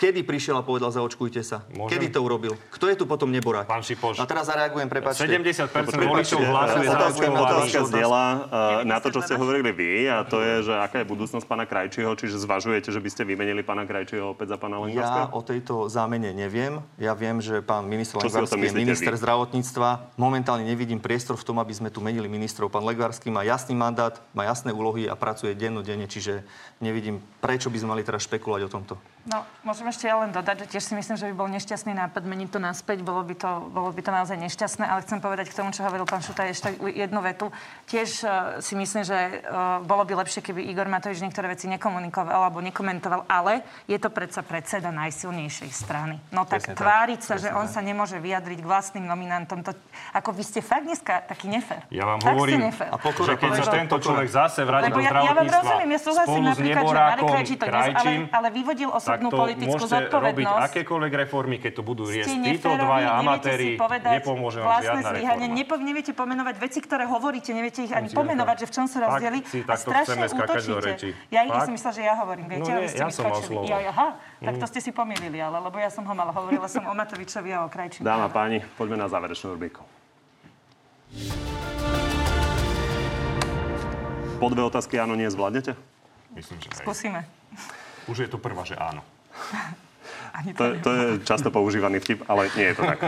[0.00, 1.60] Kedy prišiel a povedal, zaočkujte sa?
[1.76, 2.00] Môžem?
[2.00, 2.56] Kedy to urobil?
[2.72, 3.68] Kto je tu potom neborák?
[3.68, 4.16] Pán Šipoš.
[4.16, 5.28] A teraz zareagujem, prepačte.
[5.28, 8.40] 70% Prepačte, voličov hlasuje otázka- za Otázka, zdieľa uh,
[8.88, 12.16] na to, čo ste hovorili vy, a to je, že aká je budúcnosť pána Krajčího,
[12.16, 15.26] čiže zvažujete, že by ste vymenili pána Krajčího opäť za pána Ja Lengvarského?
[15.36, 16.80] o tejto zámene neviem.
[16.96, 19.20] Ja viem, že pán minister Legvarský je minister vy?
[19.20, 20.16] zdravotníctva.
[20.16, 22.72] Momentálne nevidím priestor v tom, aby sme tu menili ministrov.
[22.72, 26.40] Pán Legvarský má jasný mandát, má jasné úlohy a pracuje dennodenne, čiže
[26.80, 28.94] nevidím, prečo by sme mali teraz špekulovať o tomto.
[29.28, 32.24] No, môžem ešte ja len dodať, že tiež si myslím, že by bol nešťastný nápad
[32.24, 33.04] meniť to naspäť.
[33.04, 36.08] Bolo by to, bolo by to naozaj nešťastné, ale chcem povedať k tomu, čo hovoril
[36.08, 37.52] pán Šutaj, ešte jednu vetu.
[37.84, 38.30] Tiež uh,
[38.64, 43.28] si myslím, že uh, bolo by lepšie, keby Igor Matovič niektoré veci nekomunikoval alebo nekomentoval,
[43.28, 46.16] ale je to predsa predseda najsilnejšej strany.
[46.32, 46.80] No tak Presne tak.
[46.80, 47.74] tváriť sa, že Presne on tak.
[47.76, 49.76] sa nemôže vyjadriť k vlastným nominantom, to,
[50.16, 51.84] ako vy ste fakt dneska taký nefér.
[51.92, 52.88] Ja vám Fakt hovorím, ste nefér.
[52.88, 56.00] A pokora, že keď sa tento človek zase vráti do ja, ja vám rozumiem, ja
[56.00, 59.74] súhlasím napríklad, že Marek Krajčí to dnes, ale, ale vyvodil osobné osobnú tak to politickú
[59.74, 63.68] môžete robiť akékoľvek reformy, keď to budú riesť títo dvaja amatéri,
[64.14, 65.58] nepomôže vám žiadna zlyhanie, reforma.
[65.58, 69.38] nepo, neviete pomenovať veci, ktoré hovoríte, neviete ich ani Musíme pomenovať, že v čom rozdiely
[69.44, 70.86] si a takto strašne chceme skákať do útočíte.
[70.86, 71.08] reči.
[71.28, 73.24] Ja, ja som myslela, že ja hovorím, viete, No ale nie, ste ja mi som
[73.24, 73.48] mal skočili.
[73.50, 73.64] slovo.
[73.66, 74.08] Ja, aha,
[74.38, 74.60] tak Mm.
[74.60, 77.64] to ste si pomýlili, ale lebo ja som ho mala, hovorila som o Matovičovi a
[77.64, 78.06] o Krajčíkovi.
[78.06, 79.82] Dáma, páni, poďme na záverečnú rubriku.
[84.36, 85.76] Po dve otázky áno, nie zvládnete?
[86.32, 87.26] Myslím, že hej.
[88.10, 89.00] Už je to prvá, že áno.
[90.30, 92.98] Ani To, je- to je často používaný vtip, ale nie je to tak.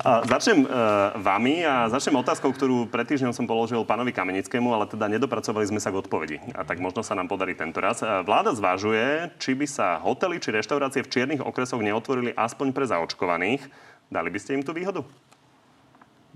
[0.00, 0.70] A začnem uh,
[1.16, 5.78] vami a začnem otázkou, ktorú pred týždňom som položil pánovi Kamenickému, ale teda nedopracovali sme
[5.78, 6.42] sa k odpovedi.
[6.50, 8.02] A tak možno sa nám podarí tento raz.
[8.02, 12.84] Uh, Vláda zvážuje, či by sa hotely či reštaurácie v čiernych okresoch neotvorili aspoň pre
[12.84, 13.62] zaočkovaných.
[14.06, 15.06] Dali by ste im tú výhodu?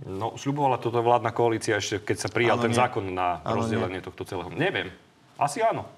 [0.01, 2.79] No, sľubovala toto vládna koalícia ešte, keď sa prijal Áno, ten nie.
[2.79, 4.47] zákon na Áno, rozdelenie tohto celého.
[4.51, 4.95] Neviem.
[5.35, 5.91] Asi áno.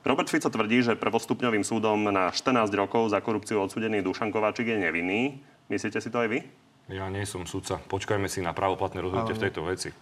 [0.00, 4.80] Robert Fico tvrdí, že prvostupňovým súdom na 14 rokov za korupciu odsudený Dušan Kováčik je
[4.80, 5.44] nevinný.
[5.68, 6.38] Myslíte si to aj vy?
[6.88, 7.78] Ja nie som sudca.
[7.84, 9.92] Počkajme si na právoplatné rozhodnutie v tejto veci.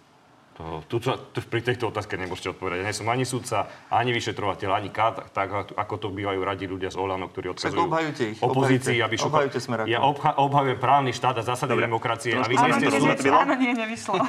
[0.59, 2.83] Tu, tu, pri tejto otázke nemôžete odpovedať.
[2.83, 6.91] Ja nie som ani sudca, ani vyšetrovateľ, ani ká, tak ako to bývajú radi ľudia
[6.91, 9.07] z Olano, ktorí odkazujú obhajujte ich, opozícii, obhajujte.
[9.07, 9.35] aby šupa...
[9.39, 9.87] Obhajujte Smerákov.
[9.87, 11.87] Ja obha, obhajujem právny štát a zásady Dobre.
[11.87, 12.35] demokracie.
[12.35, 13.29] A vy nie ste sudca.
[13.39, 14.13] Áno, nie, nevyšlo.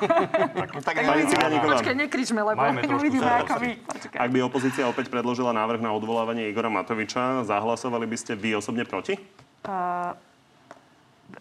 [0.81, 2.63] Tak Pani Cigániková, Počkaj, nekričme, lebo
[2.95, 3.71] uvidíme, ako vy.
[4.15, 8.87] Ak by opozícia opäť predložila návrh na odvolávanie Igora Matoviča, zahlasovali by ste vy osobne
[8.87, 9.19] proti?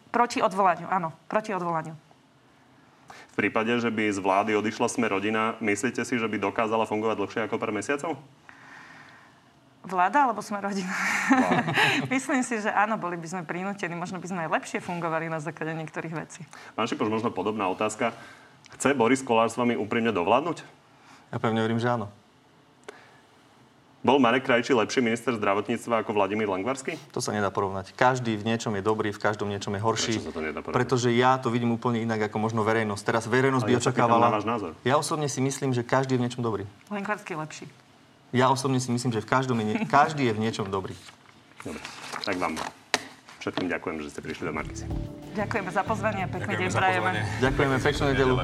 [0.09, 2.08] Proti odvolaniu, áno, proti odvolaniu.
[3.09, 7.15] V prípade, že by z vlády odišla sme rodina, myslíte si, že by dokázala fungovať
[7.17, 8.15] dlhšie ako pár mesiacov?
[9.79, 10.91] Vláda alebo sme rodina?
[12.13, 15.39] Myslím si, že áno, boli by sme prinútení, možno by sme aj lepšie fungovali na
[15.39, 16.43] základe niektorých vecí.
[16.75, 18.11] Pán Šipoš, možno podobná otázka.
[18.75, 20.61] Chce Boris Kolár s vami úprimne dovládnuť?
[21.31, 22.11] Ja pevne verím, že áno.
[23.99, 26.95] Bol Marek Krajčí lepší minister zdravotníctva ako Vladimír Langvarský?
[27.11, 27.91] To sa nedá porovnať.
[27.99, 30.15] Každý v niečom je dobrý, v každom niečom je horší.
[30.15, 30.75] Prečo sa to nedá porovnať?
[30.79, 33.03] Pretože ja to vidím úplne inak ako možno verejnosť.
[33.03, 34.31] Teraz verejnosť Ale by ja očakávala...
[34.31, 34.71] na váš názor.
[34.87, 36.63] Ja osobne si myslím, že každý je v niečom dobrý.
[36.87, 37.65] Lenkvarský je lepší.
[38.31, 39.75] Ja osobne si myslím, že v každom je nie...
[39.99, 40.95] každý je v niečom dobrý.
[41.67, 41.83] Dobre,
[42.23, 42.55] tak vám
[43.43, 44.87] všetkým ďakujem, že ste prišli do Markisy.
[45.35, 47.09] Ďakujeme za pozvanie a pekný deň prajeme.
[47.41, 48.35] Ďakujeme, peknú nedelu.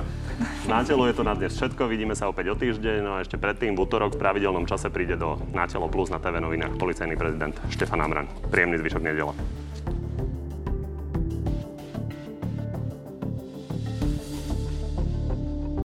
[0.67, 3.39] Na telo je to na dnes všetko, vidíme sa opäť o týždeň, no a ešte
[3.39, 7.15] predtým v útorok v pravidelnom čase príde do Na telo plus na TV novinách policajný
[7.15, 8.27] prezident Štefan Amran.
[8.51, 9.33] Príjemný zvyšok nedele.